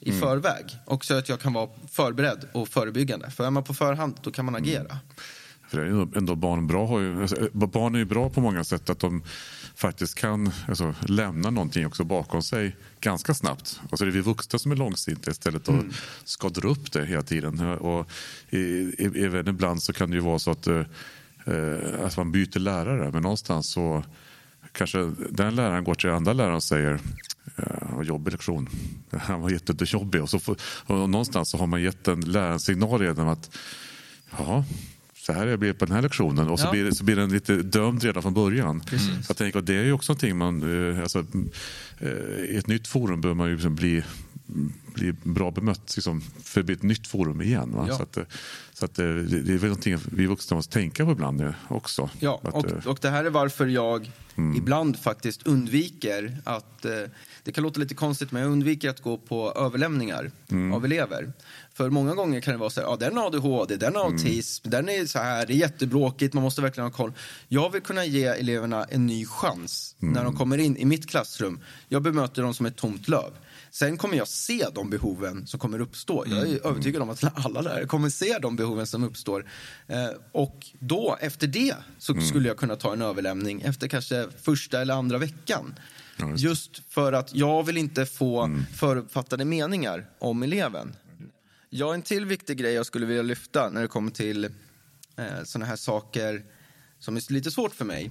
i 0.00 0.12
förväg. 0.12 0.78
Och 0.84 1.04
så 1.04 1.14
att 1.14 1.28
jag 1.28 1.40
kan 1.40 1.52
vara 1.52 1.68
förberedd 1.90 2.48
och 2.52 2.68
förebyggande. 2.68 3.30
För 3.30 3.46
är 3.46 3.50
man 3.50 3.64
på 3.64 3.74
förhand, 3.74 4.20
då 4.22 4.30
kan 4.30 4.44
man 4.44 4.54
agera. 4.54 4.98
För 5.68 5.78
det 5.78 5.84
är 5.84 5.86
ju 5.86 6.06
ändå 6.16 6.34
barn 6.34 6.66
bra. 6.66 6.86
Har 6.86 7.00
ju, 7.00 7.22
alltså, 7.22 7.48
barn 7.52 7.94
är 7.94 7.98
ju 7.98 8.04
bra 8.04 8.30
på 8.30 8.40
många 8.40 8.64
sätt. 8.64 8.90
Att 8.90 8.98
de 8.98 9.22
faktiskt 9.74 10.14
kan 10.14 10.52
alltså, 10.68 10.94
lämna 11.06 11.50
någonting 11.50 11.86
också 11.86 12.04
bakom 12.04 12.42
sig 12.42 12.76
ganska 13.00 13.34
snabbt. 13.34 13.80
Alltså 13.90 14.04
det 14.04 14.10
är 14.10 14.12
vi 14.12 14.20
vuxna 14.20 14.58
som 14.58 14.72
är 14.72 14.76
långsinta 14.76 15.30
istället 15.30 15.68
och 15.68 15.84
ska 16.24 16.48
dra 16.48 16.68
upp 16.68 16.92
det 16.92 17.06
hela 17.06 17.22
tiden. 17.22 17.60
Och 17.60 18.10
i, 18.50 18.58
i, 18.58 19.24
även 19.24 19.48
ibland 19.48 19.82
så 19.82 19.92
kan 19.92 20.10
det 20.10 20.16
ju 20.16 20.22
vara 20.22 20.38
så 20.38 20.50
att, 20.50 20.66
eh, 20.66 20.84
att 22.02 22.16
man 22.16 22.32
byter 22.32 22.58
lärare. 22.58 23.10
Men 23.12 23.22
någonstans 23.22 23.70
så 23.70 24.04
kanske 24.76 25.12
den 25.30 25.54
läraren 25.54 25.84
går 25.84 25.94
till 25.94 26.10
andra 26.10 26.32
läraren 26.32 26.54
och 26.54 26.62
säger 26.62 26.98
Ja, 27.56 28.02
jobbig 28.02 28.32
lektion. 28.32 28.68
Han 29.10 29.40
var 29.40 29.50
jättejobbig. 29.50 30.22
Och, 30.22 30.30
så 30.30 30.38
får, 30.38 30.56
och 30.86 31.10
någonstans 31.10 31.50
så 31.50 31.58
har 31.58 31.66
man 31.66 31.82
gett 31.82 32.08
en 32.08 32.20
lärare 32.20 32.52
en 32.52 32.60
signal 32.60 33.00
redan 33.00 33.28
att 33.28 33.56
ja, 34.38 34.64
så 35.16 35.32
här 35.32 35.46
är 35.46 35.56
det 35.56 35.74
på 35.74 35.84
den 35.84 35.94
här 35.94 36.02
lektionen. 36.02 36.48
Och 36.48 36.60
så, 36.60 36.66
Ja. 36.66 36.70
blir, 36.70 36.90
så 36.90 37.04
blir 37.04 37.16
den 37.16 37.30
lite 37.32 37.56
dömd 37.56 38.02
redan 38.04 38.22
från 38.22 38.34
början. 38.34 38.80
Precis. 38.80 39.28
Jag 39.28 39.36
tänker, 39.36 39.60
det 39.60 39.74
är 39.74 39.84
ju 39.84 39.92
också 39.92 40.12
någonting 40.12 40.36
man... 40.36 40.90
eh, 40.96 41.02
Alltså, 41.02 41.24
eh, 41.98 42.08
I 42.50 42.56
ett 42.58 42.66
nytt 42.66 42.88
forum 42.88 43.20
bör 43.20 43.34
man 43.34 43.46
ju 43.48 43.54
liksom 43.54 43.74
bli, 43.74 44.02
bli 44.94 45.12
bra 45.12 45.50
bemött 45.50 45.96
liksom, 45.96 46.20
för 46.20 46.60
det 46.60 46.64
blir 46.64 46.76
ett 46.76 46.82
nytt 46.82 47.06
forum 47.06 47.42
igen. 47.42 47.74
Ja. 47.88 47.96
Så, 47.96 48.02
att, 48.02 48.16
eh, 48.16 48.24
så 48.72 48.84
att, 48.84 48.98
eh, 48.98 49.06
det 49.06 49.52
är 49.52 49.58
väl 49.58 49.68
någonting 49.68 49.98
vi 50.12 50.26
vuxna 50.26 50.56
måste 50.56 50.72
tänka 50.72 51.04
på 51.04 51.12
ibland 51.12 51.40
eh, 51.40 51.50
också. 51.68 52.10
Ja, 52.20 52.40
att, 52.44 52.54
och, 52.54 52.86
och 52.86 52.98
det 53.02 53.10
här 53.10 53.24
är 53.24 53.30
varför 53.30 53.66
jag 53.66 54.10
ibland 54.56 54.98
faktiskt 54.98 55.46
undviker 55.46 56.38
att... 56.44 56.86
Det 57.42 57.52
kan 57.52 57.64
låta 57.64 57.80
lite 57.80 57.94
konstigt, 57.94 58.32
men 58.32 58.42
jag 58.42 58.52
undviker 58.52 58.90
att 58.90 59.00
gå 59.00 59.18
på 59.18 59.52
överlämningar 59.52 60.30
av 60.74 60.84
elever. 60.84 61.32
För 61.74 61.90
många 61.90 62.14
gånger 62.14 62.40
kan 62.40 62.52
det 62.52 62.58
vara 62.58 62.70
så 62.70 62.80
här, 62.80 62.88
ja, 62.88 62.96
den 62.96 63.16
har 63.16 63.26
ADHD, 63.26 63.76
den 63.76 63.94
har 63.94 64.04
autism, 64.04 64.70
den 64.70 64.88
är 64.88 65.06
så 65.06 65.18
här, 65.18 65.46
det 65.46 65.52
är 65.52 65.56
jättebråkigt, 65.56 66.34
man 66.34 66.42
måste 66.42 66.62
verkligen 66.62 66.86
ha 66.86 66.96
koll. 66.96 67.12
Jag 67.48 67.72
vill 67.72 67.82
kunna 67.82 68.04
ge 68.04 68.24
eleverna 68.24 68.84
en 68.84 69.06
ny 69.06 69.26
chans 69.26 69.96
när 69.98 70.24
de 70.24 70.36
kommer 70.36 70.58
in 70.58 70.76
i 70.76 70.84
mitt 70.84 71.06
klassrum. 71.10 71.60
Jag 71.88 72.02
bemöter 72.02 72.42
dem 72.42 72.54
som 72.54 72.66
ett 72.66 72.76
tomt 72.76 73.08
löv. 73.08 73.30
Sen 73.70 73.96
kommer 73.96 74.16
jag 74.16 74.28
se 74.28 74.66
de 74.74 74.90
behoven 74.90 75.46
som 75.46 75.60
kommer 75.60 75.80
uppstå. 75.80 76.24
Jag 76.26 76.38
är 76.38 76.66
övertygad 76.66 77.02
om 77.02 77.10
att 77.10 77.24
alla 77.46 77.60
lärare 77.60 77.86
kommer 77.86 78.10
se 78.10 78.38
de 78.38 78.56
behoven 78.56 78.86
som 78.86 79.04
uppstår. 79.04 79.46
Eh, 79.86 80.08
och 80.32 80.66
då, 80.78 81.18
efter 81.20 81.46
det, 81.46 81.74
så 81.98 82.20
skulle 82.20 82.48
jag 82.48 82.56
kunna 82.56 82.76
ta 82.76 82.92
en 82.92 83.02
överlämning 83.02 83.60
efter 83.60 83.88
kanske 83.88 84.26
första 84.42 84.80
eller 84.80 84.94
andra 84.94 85.18
veckan. 85.18 85.74
Just 86.36 86.82
för 86.88 87.12
att 87.12 87.34
jag 87.34 87.62
vill 87.62 87.76
inte 87.76 88.06
få 88.06 88.50
förutfattade 88.74 89.44
meningar 89.44 90.10
om 90.18 90.42
eleven. 90.42 90.96
Ja, 91.70 91.94
en 91.94 92.02
till 92.02 92.26
viktig 92.26 92.58
grej 92.58 92.72
jag 92.72 92.86
skulle 92.86 93.06
vilja 93.06 93.22
lyfta 93.22 93.70
när 93.70 93.82
det 93.82 93.88
kommer 93.88 94.10
till 94.10 94.44
eh, 95.16 95.24
såna 95.44 95.64
här 95.64 95.76
saker 95.76 96.44
som 96.98 97.16
är 97.16 97.32
lite 97.32 97.50
svårt 97.50 97.74
för 97.74 97.84
mig 97.84 98.10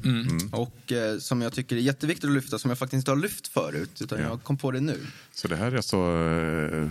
och 0.52 0.92
eh, 0.92 1.18
som 1.20 1.42
jag 1.42 1.54
tycker 1.54 1.76
är 1.76 1.80
jätteviktigt 1.80 2.26
att 2.30 2.36
lyfta 2.36 2.60
som 2.60 2.72
jag 2.72 2.78
faktiskt 2.78 2.98
inte 3.02 3.12
har 3.12 3.18
lyft 3.18 3.48
förut 3.48 4.02
utan 4.02 4.20
Ja. 4.20 4.26
jag 4.28 4.44
kom 4.44 4.58
på 4.58 4.72
det 4.72 4.80
nu. 4.80 5.00
Så 5.34 5.48
det 5.48 5.56
här 5.56 5.72
är 5.72 5.76
alltså 5.76 5.98
eh, 5.98 6.90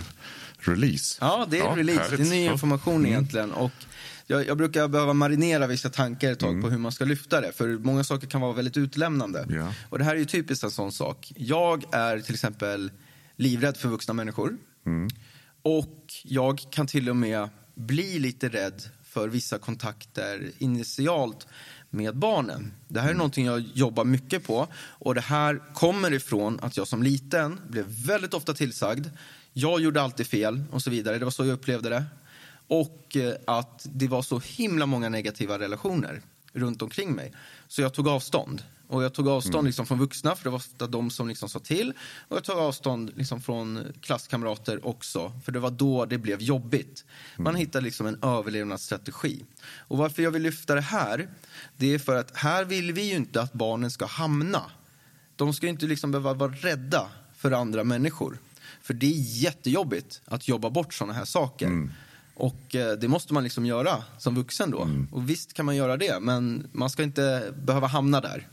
release? 0.71 1.19
Ja, 1.21 1.47
det 1.51 1.59
är 1.59 1.77
release. 1.77 2.01
härligt. 2.03 2.19
Det 2.21 2.25
är 2.27 2.31
ny 2.31 2.45
Ja. 2.45 2.53
information 2.53 3.07
egentligen. 3.07 3.53
Och 3.53 3.73
jag, 4.27 4.47
jag 4.47 4.57
brukar 4.57 4.89
behöva 4.89 5.13
marinera 5.13 5.67
vissa 5.67 5.91
tankar 5.91 6.33
ett 6.33 6.39
tag 6.39 6.63
på 6.63 6.71
hur 6.71 6.79
man 6.79 6.93
ska 6.93 7.05
lyfta 7.05 7.41
det. 7.41 7.53
För 7.53 7.69
många 7.69 8.05
saker 8.05 8.27
kan 8.27 8.41
vara 8.41 8.53
väldigt 8.53 8.77
utlämnande. 8.77 9.47
Ja. 9.51 9.75
Och 9.91 9.99
det 9.99 10.05
här 10.05 10.15
är 10.15 10.19
ju 10.19 10.25
typiskt 10.25 10.65
en 10.65 10.71
sån 10.71 10.93
sak. 10.93 11.33
Jag 11.37 11.85
är 11.95 12.21
till 12.21 12.35
exempel 12.35 12.91
livrädd 13.37 13.77
för 13.77 13.89
vuxna 13.89 14.15
människor. 14.15 14.57
Och 15.63 16.05
jag 16.25 16.61
kan 16.71 16.87
till 16.87 17.11
och 17.11 17.17
med 17.17 17.49
bli 17.75 18.19
lite 18.19 18.49
rädd 18.49 18.83
för 19.05 19.29
vissa 19.29 19.59
kontakter 19.59 20.51
initialt 20.59 21.47
med 21.95 22.17
barnen. 22.17 22.73
Det 22.89 23.01
här 23.01 23.11
är 23.11 23.15
någonting 23.15 23.47
jag 23.47 23.65
jobbar 23.75 24.05
mycket 24.05 24.47
på. 24.47 24.67
Och 24.75 25.15
det 25.15 25.21
här 25.21 25.75
kommer 25.75 26.13
ifrån 26.13 26.59
att 26.63 26.77
jag 26.77 26.89
som 26.89 27.03
liten 27.03 27.61
blev 27.69 27.85
väldigt 27.87 28.35
ofta 28.35 28.55
tillsagd. 28.55 29.07
Jag 29.53 29.81
gjorde 29.81 30.03
alltid 30.03 30.27
fel 30.27 30.65
och 30.71 30.83
så 30.83 30.91
vidare. 30.91 31.19
Det 31.19 31.25
var 31.25 31.33
så 31.33 31.47
jag 31.47 31.53
upplevde 31.53 31.89
det. 31.89 32.05
Och 32.67 33.17
eh, 33.17 33.35
att 33.45 33.87
det 33.93 34.09
var 34.09 34.23
så 34.23 34.39
himla 34.39 34.87
många 34.87 35.09
negativa 35.09 35.59
relationer 35.59 36.23
runt 36.55 36.83
omkring 36.83 37.13
mig. 37.13 37.33
Så 37.69 37.83
jag 37.83 37.95
tog 37.95 38.09
avstånd. 38.09 38.63
Och 38.89 39.05
jag 39.05 39.15
tog 39.15 39.29
avstånd 39.29 39.67
liksom 39.67 39.87
från 39.87 39.99
vuxna, 39.99 40.37
för 40.37 40.45
det 40.45 40.51
var 40.51 40.57
ofta 40.57 40.87
de 40.87 41.11
som 41.11 41.29
liksom 41.29 41.49
sa 41.49 41.59
till. 41.59 41.93
Och 42.29 42.37
jag 42.37 42.45
tog 42.45 42.59
avstånd 42.59 43.13
liksom 43.17 43.41
från 43.41 43.93
klasskamrater 44.01 44.87
också, 44.87 45.33
för 45.45 45.53
det 45.53 45.59
var 45.59 45.71
då 45.71 46.05
det 46.05 46.19
blev 46.19 46.43
jobbigt. 46.43 47.05
Man 47.37 47.55
hittar 47.55 47.81
liksom 47.81 48.07
en 48.07 48.19
överlevnadsstrategi. 48.23 49.45
Och 49.79 49.99
varför 49.99 50.23
jag 50.23 50.31
vill 50.31 50.43
lyfta 50.43 50.75
det 50.75 50.81
här, 50.81 51.29
det 51.77 51.95
är 51.95 51.99
för 51.99 52.17
att 52.17 52.37
här 52.37 52.65
vill 52.65 52.93
vi 52.93 53.03
ju 53.03 53.17
inte 53.17 53.43
att 53.43 53.53
barnen 53.53 53.91
ska 53.91 54.07
hamna. 54.07 54.63
De 55.37 55.55
ska 55.55 55.67
inte 55.67 55.87
liksom 55.87 56.11
behöva 56.11 56.35
vara 56.35 56.53
rädda 56.53 57.09
för 57.37 57.53
andra 57.53 57.85
människor. 57.85 58.39
För 58.83 58.95
det 58.95 59.07
är 59.07 59.43
jättejobbigt 59.43 60.21
att 60.25 60.49
jobba 60.49 60.71
bort 60.71 60.95
sådana 60.95 61.13
här 61.13 61.25
saker. 61.25 61.89
Och 62.35 62.75
eh, 62.75 62.93
det 62.93 63.09
måste 63.09 63.35
man 63.35 63.45
liksom 63.45 63.67
göra 63.67 64.05
som 64.19 64.35
vuxen 64.35 64.71
då. 64.71 64.89
Och 65.13 65.31
visst 65.31 65.53
kan 65.53 65.67
man 65.67 65.77
göra 65.77 65.97
det, 65.97 66.21
men 66.21 66.69
man 66.73 66.91
ska 66.91 67.03
inte 67.03 67.53
behöva 67.65 67.87
hamna 67.87 68.21
där. 68.21 68.49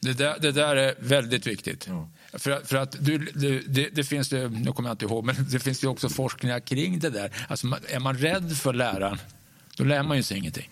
Det 0.00 0.12
där, 0.12 0.38
det 0.40 0.52
där 0.52 0.76
är 0.76 0.94
väldigt 0.98 1.46
viktigt. 1.46 1.88
För, 2.32 2.50
att- 2.50 2.68
för 2.68 2.76
att 2.76 2.96
du, 3.04 3.18
du, 3.18 3.60
det, 3.60 3.88
det 3.88 4.04
finns 4.04 4.28
det, 4.28 4.48
nu 4.48 4.72
kommer 4.72 4.88
jag 4.88 4.94
inte 4.94 5.04
ihåg, 5.04 5.24
men 5.24 5.34
det 5.50 5.60
finns 5.60 5.84
ju 5.84 5.88
också 5.88 6.08
forskningar 6.08 6.60
kring 6.60 6.98
det 6.98 7.10
där. 7.10 7.46
Alltså, 7.48 7.66
är 7.88 7.98
man 8.00 8.18
rädd 8.18 8.56
för 8.56 8.72
läraren, 8.72 9.18
då 9.76 9.84
lär 9.84 10.02
man 10.02 10.16
ju 10.16 10.22
sig 10.22 10.38
ingenting. 10.38 10.70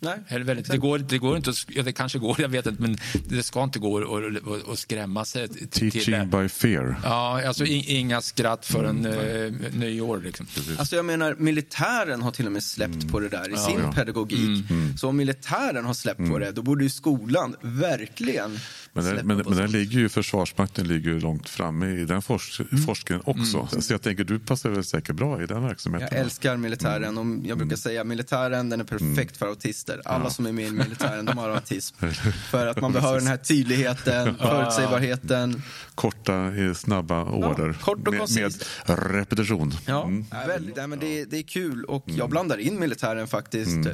Nej, 0.00 0.18
Eller 0.28 0.44
väldigt, 0.44 0.70
det, 0.70 0.78
går, 0.78 0.98
det 0.98 1.18
går 1.18 1.36
inte 1.36 1.50
att, 1.50 1.56
ja, 1.68 1.82
det 1.82 1.92
kanske 1.92 2.18
går, 2.18 2.40
jag 2.40 2.48
vet 2.48 2.66
inte, 2.66 2.82
men 2.82 2.96
det 3.28 3.42
ska 3.42 3.62
inte 3.62 3.78
gå 3.78 3.98
att- 3.98 4.04
att 4.48 4.68
att 4.68 4.78
skrämma 4.78 5.24
sig 5.24 5.48
till, 5.48 5.68
till 5.68 5.90
Teaching 5.92 6.30
by 6.30 6.48
fear. 6.48 6.96
Ja, 7.04 7.46
alltså 7.48 7.64
in, 7.64 7.84
inga 7.86 8.20
skratt 8.22 8.66
förrän 8.66 9.06
Mm. 9.06 9.64
eh, 9.64 9.74
nyår. 9.74 10.20
Liksom. 10.24 10.46
Alltså 10.78 10.96
jag 10.96 11.04
menar, 11.04 11.34
militären 11.38 12.22
har 12.22 12.30
till 12.30 12.46
och 12.46 12.52
med 12.52 12.62
släppt 12.62 13.08
på 13.12 13.20
det 13.20 13.28
där 13.28 13.54
i 13.54 13.56
sin 13.56 13.80
ja. 13.80 13.92
pedagogik. 13.92 14.64
Så 14.98 15.08
om 15.08 15.16
militären 15.16 15.84
har 15.84 15.94
släppt 15.94 16.28
på 16.30 16.38
det, 16.38 16.52
då 16.52 16.62
borde 16.62 16.84
ju 16.84 16.90
skolan 16.90 17.56
verkligen 17.60 18.58
Men, 18.96 19.04
där, 19.04 19.22
men, 19.22 19.36
men 19.36 19.56
där 19.56 19.68
ligger 19.68 19.98
ju 19.98 20.08
Försvarsmakten 20.08 20.88
ligger 20.88 21.10
ju 21.10 21.20
långt 21.20 21.48
framme 21.48 21.86
i 21.86 22.04
den 22.04 22.22
forsk 22.22 22.60
forskningen 22.86 23.22
också. 23.26 23.68
Så 23.80 23.92
jag 23.92 24.02
tänker, 24.02 24.24
du 24.24 24.38
passar 24.38 24.70
väl 24.70 24.84
säkert 24.84 25.16
bra 25.16 25.42
i 25.42 25.46
den 25.46 25.62
verksamheten? 25.62 26.08
Jag 26.12 26.20
älskar 26.20 26.56
militären. 26.56 27.18
Och 27.18 27.46
jag 27.46 27.58
brukar 27.58 27.76
säga 27.76 28.04
militären 28.04 28.68
den 28.68 28.80
är 28.80 28.84
perfekt 28.84 29.36
för 29.36 29.46
autister. 29.46 30.02
Alla 30.04 30.30
som 30.30 30.46
är 30.46 30.52
med 30.52 30.66
i 30.66 30.70
militären 30.70 31.24
de 31.24 31.38
har 31.38 31.50
autism. 31.50 31.96
För 32.50 32.66
att 32.66 32.80
man 32.80 32.92
behöver 32.92 33.18
den 33.18 33.28
här 33.28 33.36
tydligheten, 33.36 34.36
förutsägbarheten. 34.38 35.62
Korta, 35.94 36.54
eh, 36.54 36.74
snabba 36.74 37.24
order 37.24 37.72
kort 37.72 38.08
och 38.08 38.14
med, 38.14 38.52
med 38.86 39.12
repetition. 39.12 39.72
Ja, 39.86 40.06
Mm. 40.06 40.24
väldigt, 40.46 40.76
nej, 40.76 40.86
men 40.86 40.98
det, 40.98 41.24
det 41.24 41.38
är 41.38 41.42
kul. 41.42 41.84
Och 41.84 42.04
jag 42.06 42.30
blandar 42.30 42.58
in 42.58 42.80
militären 42.80 43.26
faktiskt 43.26 43.86
eh, 43.86 43.92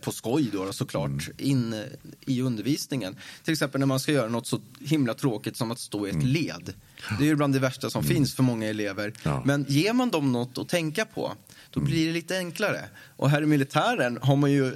på 0.00 0.12
skoj 0.12 0.50
då 0.52 0.72
såklart, 0.72 1.28
in 1.38 1.72
eh, 1.72 1.80
i 2.26 2.42
undervisningen. 2.42 3.16
Till 3.44 3.52
exempel 3.52 3.78
när 3.78 3.86
man 3.86 4.00
ska 4.00 4.12
göra 4.12 4.28
något 4.28 4.46
så 4.46 4.60
himla 4.80 5.14
tråkigt 5.14 5.56
som 5.56 5.70
att 5.70 5.78
stå 5.78 6.06
i 6.06 6.10
ett 6.10 6.24
led. 6.24 6.74
Det 7.18 7.24
är 7.24 7.28
ju 7.28 7.36
bland 7.36 7.52
det 7.54 7.58
värsta 7.58 7.90
som 7.90 8.04
finns 8.04 8.34
för 8.34 8.42
många 8.42 8.66
elever. 8.66 9.12
Ja. 9.22 9.42
Men 9.44 9.64
ger 9.68 9.92
man 9.92 10.10
dem 10.10 10.32
något 10.32 10.58
att 10.58 10.68
tänka 10.68 11.04
på, 11.04 11.32
då 11.70 11.80
blir 11.80 12.06
det 12.06 12.12
lite 12.12 12.38
enklare. 12.38 12.84
Och 13.16 13.30
här 13.30 13.42
i 13.42 13.46
militären 13.46 14.18
har 14.22 14.36
man 14.36 14.52
ju 14.52 14.72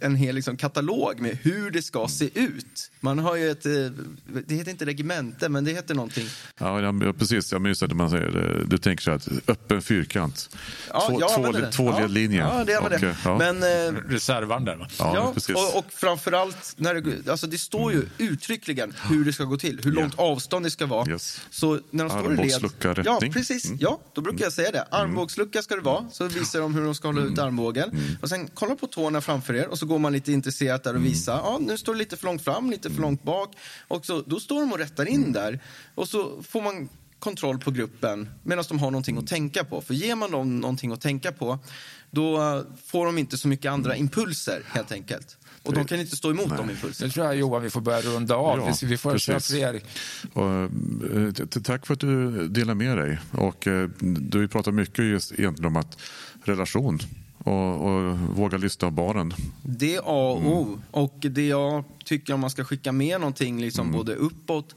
en, 0.00 0.14
hel 0.14 0.34
liksom, 0.34 0.56
katalog 0.56 1.20
med 1.20 1.38
hur 1.42 1.70
det 1.70 1.82
ska 1.82 2.08
se 2.08 2.30
ut. 2.34 2.90
Man 3.00 3.18
har 3.18 3.36
ju 3.36 3.50
ett, 3.50 3.66
eh, 3.66 3.72
det 4.46 4.54
heter 4.54 4.70
inte 4.70 4.86
regemente, 4.86 5.48
men 5.48 5.64
det 5.64 5.72
heter 5.72 5.94
någonting. 5.94 6.26
Ja, 6.58 6.94
precis. 7.18 7.52
Ja, 7.52 7.58
men 7.58 7.68
just 7.68 7.88
det, 7.88 7.94
man 7.94 8.10
säger, 8.10 8.60
eh, 8.60 8.66
du 8.66 8.78
tänker 8.78 9.04
så 9.04 9.10
här, 9.10 9.16
att 9.16 9.28
öppen 9.48 9.82
fyrkant. 9.82 10.56
Ja, 10.92 11.06
två 11.10 11.20
jag 11.20 11.34
två, 11.34 11.70
två 11.72 11.90
ja, 11.90 11.98
ledlinjer. 12.00 12.40
Ja, 12.40 12.64
det 12.64 12.74
använder 12.74 13.08
Och, 13.08 13.38
det. 13.38 13.44
eh. 13.44 13.54
Men 13.54 13.96
eh, 13.96 14.02
Reservaren 14.26 14.64
där, 14.64 14.76
va? 14.76 14.86
Ja, 14.98 15.12
Ja, 15.14 15.30
precis. 15.34 15.56
och, 15.56 15.78
och 15.78 15.84
framförallt, 15.92 16.74
när 16.76 16.94
det, 16.94 17.30
alltså 17.30 17.46
det 17.46 17.58
står 17.58 17.92
ju 17.92 18.08
uttryckligen 18.18 18.94
hur 19.08 19.24
det 19.24 19.32
ska 19.32 19.44
gå 19.44 19.56
till, 19.56 19.80
hur 19.84 19.92
långt 19.92 20.18
avstånd 20.18 20.66
det 20.66 20.70
ska 20.70 20.86
vara. 20.86 21.10
Yes. 21.10 21.40
Så 21.50 21.80
när 21.90 22.04
de 22.04 22.10
står 22.10 22.32
i 22.32 22.36
led... 22.36 22.54
Armbågslucka, 22.54 23.02
Ja, 23.04 23.20
precis. 23.32 23.64
Mm. 23.64 23.78
Ja, 23.80 24.00
då 24.12 24.20
brukar 24.20 24.44
jag 24.44 24.52
säga 24.52 24.70
det. 24.70 24.82
Armbågslucka 24.90 25.62
ska 25.62 25.74
det 25.76 25.80
vara, 25.80 26.04
så 26.12 26.24
visar 26.28 26.60
de 26.60 26.74
hur 26.74 26.84
de 26.84 26.94
ska 26.94 27.08
hålla 27.08 27.20
ut 27.20 27.26
Mm. 27.38 27.44
armbågen. 27.44 28.16
Och 28.22 28.28
sen 28.28 28.50
kolla 28.54 28.76
på 28.76 28.86
tårna 28.86 29.20
framför 29.20 29.54
er 29.54 29.66
och 29.68 29.78
så 29.78 29.86
går 29.86 29.98
man 29.98 30.12
lite 30.12 30.32
intresserat 30.32 30.84
där 30.84 30.90
och 30.90 30.96
Mm. 30.96 31.08
visar. 31.12 31.36
Ja, 31.36 31.58
nu 31.60 31.78
står 31.78 31.92
det 31.92 31.98
lite 31.98 32.16
för 32.16 32.24
långt 32.26 32.42
fram, 32.44 32.70
lite 32.70 32.90
för 32.90 33.02
långt 33.02 33.22
bak. 33.22 33.52
Och 33.88 34.06
så, 34.06 34.20
då 34.26 34.40
står 34.40 34.60
de 34.60 34.72
och 34.72 34.78
rättar 34.78 35.06
in 35.08 35.20
Mm. 35.20 35.32
där. 35.32 35.60
Och 35.94 36.08
så 36.08 36.42
får 36.48 36.62
man 36.62 36.88
kontroll 37.18 37.58
på 37.58 37.70
gruppen 37.70 38.28
medan 38.42 38.64
de 38.68 38.78
har 38.78 38.90
någonting 38.90 39.18
att 39.18 39.26
tänka 39.26 39.64
på. 39.64 39.80
För 39.80 39.94
ger 39.94 40.16
man 40.16 40.30
dem 40.30 40.60
någonting 40.60 40.92
att 40.92 41.00
tänka 41.00 41.32
på, 41.32 41.58
då 42.10 42.64
får 42.86 43.06
de 43.06 43.18
inte 43.18 43.38
så 43.38 43.48
mycket 43.48 43.72
andra 43.72 43.96
impulser 43.96 44.62
helt 44.66 44.92
enkelt. 44.92 45.36
Och 45.62 45.74
de 45.74 45.84
kan 45.84 46.00
inte 46.00 46.16
stå 46.16 46.30
emot 46.30 46.56
de 46.56 46.70
impulserna. 46.70 47.06
Nu 47.06 47.12
tror 47.12 47.26
jag 47.26 47.36
Johan 47.36 47.62
vi 47.62 47.70
får 47.70 47.80
börja 47.80 48.00
runda 48.00 48.34
av. 48.34 48.58
Ja, 48.58 48.74
vi, 48.82 48.96
får 48.96 49.12
precis. 49.12 49.46
fler. 49.46 49.80
Och, 50.32 50.50
eh, 51.16 51.62
tack 51.62 51.86
för 51.86 51.94
att 51.94 52.00
du 52.00 52.48
delar 52.48 52.74
med 52.74 52.98
dig. 52.98 53.18
Och, 53.32 53.66
eh, 53.66 53.88
du 54.00 54.38
har 54.38 54.42
ju 54.42 54.48
pratat 54.48 54.74
mycket 54.74 55.04
just 55.04 55.32
egentligen 55.32 55.66
om 55.66 55.76
att 55.76 55.98
relation 56.44 57.00
och, 57.38 57.86
och 57.86 58.18
våga 58.18 58.58
lyssna 58.58 58.88
på 58.88 58.94
barnen. 58.94 59.34
Det 59.62 59.94
är 59.94 59.98
A 59.98 60.30
och 60.32 60.46
O. 60.46 60.80
Och 60.90 61.16
det 61.20 61.46
jag 61.46 61.84
tycker 62.04 62.34
om 62.34 62.40
man 62.40 62.50
ska 62.50 62.64
skicka 62.64 62.92
med 62.92 63.20
någonting 63.20 63.60
liksom 63.60 63.92
både 63.92 64.14
uppåt 64.14 64.74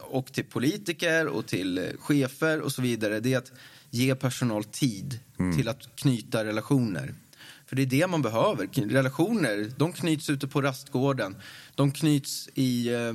och 0.00 0.32
till 0.32 0.44
politiker 0.44 1.26
och 1.26 1.46
till 1.46 1.78
eh, 1.78 1.84
chefer 1.98 2.60
och 2.60 2.72
så 2.72 2.82
vidare, 2.82 3.20
det 3.20 3.32
är 3.32 3.38
att 3.38 3.52
ge 3.90 4.14
personal 4.14 4.64
tid 4.64 5.20
till 5.56 5.68
att 5.68 5.96
knyta 5.96 6.44
relationer. 6.44 7.14
För 7.66 7.76
det 7.76 7.82
är 7.82 7.86
det 7.86 8.06
man 8.06 8.22
behöver. 8.22 8.66
Relationer, 8.88 9.70
de 9.76 9.92
knyts 9.92 10.30
ute 10.30 10.48
på 10.48 10.62
rastgården. 10.62 11.36
De 11.74 11.92
knyts 11.92 12.48
i, 12.54 12.88
eh, 12.94 13.12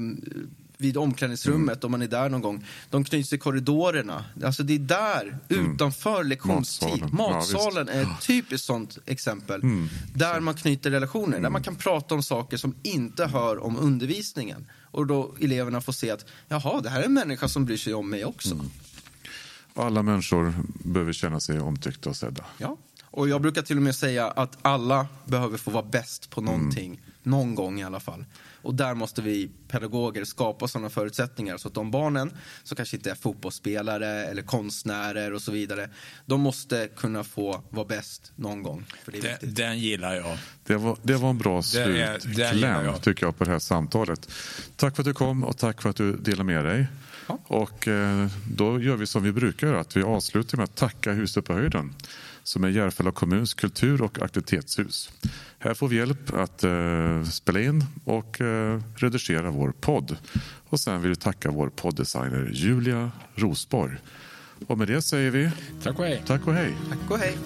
vid 0.82 0.98
omklädningsrummet 0.98 1.84
om 1.84 1.92
man 1.92 2.02
är 2.02 2.08
där 2.08 2.30
någon 2.30 2.42
gång. 2.42 2.66
De 2.90 3.04
knyts 3.04 3.34
i 3.34 3.38
korridorerna. 3.38 4.26
Alltså 4.44 4.64
det 4.64 4.74
är 4.74 4.80
där, 4.80 5.38
utanför 5.50 6.24
lektionstid. 6.24 6.90
Matsalen. 6.90 7.10
Ja. 7.18 7.34
Matsalen 7.34 7.90
är 7.90 8.02
ett 8.02 8.22
typiskt 8.22 8.68
sånt 8.68 8.98
exempel. 9.06 9.62
Där 10.14 10.40
man 10.40 10.54
knyter 10.54 10.92
relationer, 10.92 11.40
där 11.40 11.50
man 11.50 11.64
kan 11.64 11.76
prata 11.76 12.16
om 12.16 12.24
saker 12.24 12.58
som 12.58 12.76
inte 12.84 13.26
hör 13.26 13.64
om 13.64 13.78
undervisningen. 13.78 14.66
Och 14.82 15.08
då 15.08 15.36
eleverna 15.40 15.82
får 15.82 15.94
se 15.94 16.12
att 16.12 16.26
jaha, 16.48 16.82
det 16.82 16.90
här 16.90 17.02
är 17.02 17.06
en 17.06 17.14
människa 17.14 17.48
som 17.48 17.66
bryr 17.66 17.78
sig 17.78 17.94
om 17.94 18.10
mig 18.10 18.26
också. 18.26 18.66
Alla 19.76 20.04
människor 20.04 20.54
behöver 20.84 21.14
känna 21.14 21.40
sig 21.40 21.60
omtyckta 21.60 22.10
och 22.10 22.16
sedda. 22.16 22.44
Ja. 22.58 22.78
Och 23.04 23.30
jag 23.30 23.42
brukar 23.42 23.62
till 23.62 23.78
och 23.78 23.84
med 23.84 23.96
säga 23.96 24.28
att 24.28 24.58
alla 24.62 25.08
behöver 25.26 25.58
få 25.58 25.72
vara 25.72 25.84
bäst 25.84 26.30
på 26.30 26.42
någonting, 26.42 27.02
någon 27.24 27.56
gång 27.56 27.80
i 27.80 27.84
alla 27.84 28.00
fall. 28.00 28.26
Och 28.62 28.76
där 28.76 28.94
måste 28.94 29.22
vi 29.22 29.52
pedagoger 29.68 30.24
skapa 30.24 30.68
sådana 30.68 30.90
förutsättningar 30.90 31.58
så 31.58 31.68
att 31.68 31.74
de 31.74 31.92
barnen 31.92 32.32
som 32.64 32.76
kanske 32.76 32.98
inte 32.98 33.12
är 33.12 33.16
fotbollsspelare 33.16 34.26
eller 34.26 34.42
konstnärer 34.42 35.34
och 35.34 35.42
så 35.42 35.52
vidare, 35.52 35.90
de 36.26 36.42
måste 36.42 36.90
kunna 36.96 37.24
få 37.24 37.64
vara 37.70 37.86
bäst 37.86 38.32
någon 38.36 38.64
gång. 38.64 38.86
För 39.04 39.12
det 39.12 39.18
är 39.18 39.38
Den, 39.42 39.54
den 39.54 39.80
gillar 39.80 40.16
jag. 40.16 40.38
Det 40.64 40.76
var, 40.76 40.98
det 41.02 41.16
var 41.16 41.30
en 41.30 41.38
bra 41.38 41.62
slutkläm 41.62 42.94
tycker 43.02 43.26
jag 43.26 43.38
på 43.38 43.44
det 43.44 43.52
här 43.52 43.60
samtalet. 43.60 44.32
Tack 44.76 44.96
för 44.96 45.02
att 45.02 45.08
du 45.08 45.14
kom 45.14 45.44
och 45.44 45.58
tack 45.58 45.82
för 45.82 45.90
att 45.90 45.96
du 45.96 46.16
delade 46.18 46.44
med 46.44 46.66
dig. 46.66 46.88
Ja. 47.28 47.40
Och 47.44 47.88
eh, 47.88 48.28
då 48.52 48.82
gör 48.82 48.96
vi 48.96 49.08
som 49.08 49.24
vi 49.24 49.32
brukar 49.32 49.74
att 49.74 49.98
vi 49.98 50.04
avslutar 50.04 50.58
med 50.58 50.64
att 50.64 50.76
tacka 50.76 51.12
Huset 51.12 51.46
på 51.46 51.54
höjden 51.54 51.94
som 52.52 52.64
är 52.64 52.70
Järfälla 52.70 53.12
kommuns 53.12 53.54
kultur 53.54 54.02
och 54.02 54.22
aktivitetshus. 54.22 55.12
Här 55.60 55.74
får 55.74 55.88
vi 55.88 55.96
hjälp 55.96 56.34
att 56.34 56.64
eh, 56.64 57.24
spela 57.24 57.60
in 57.62 57.86
och 58.06 58.42
eh, 58.42 58.82
redigera 58.96 59.52
vår 59.52 59.72
podd. 59.72 60.18
Och 60.70 60.80
sen 60.80 61.02
vill 61.02 61.10
vi 61.10 61.16
tacka 61.16 61.52
vår 61.52 61.70
podddesigner 61.70 62.52
Julia 62.54 63.12
Rosborg. 63.36 63.98
Och 64.68 64.78
med 64.78 64.88
det 64.88 65.02
säger 65.02 65.32
vi 65.32 65.52
Tack 65.84 66.00
och 66.00 66.06
hej. 66.06 66.24
tack 66.28 66.48
och 66.48 66.54
hej. 66.54 66.76
Tack 66.90 67.12
och 67.12 67.18
hej. 67.18 67.38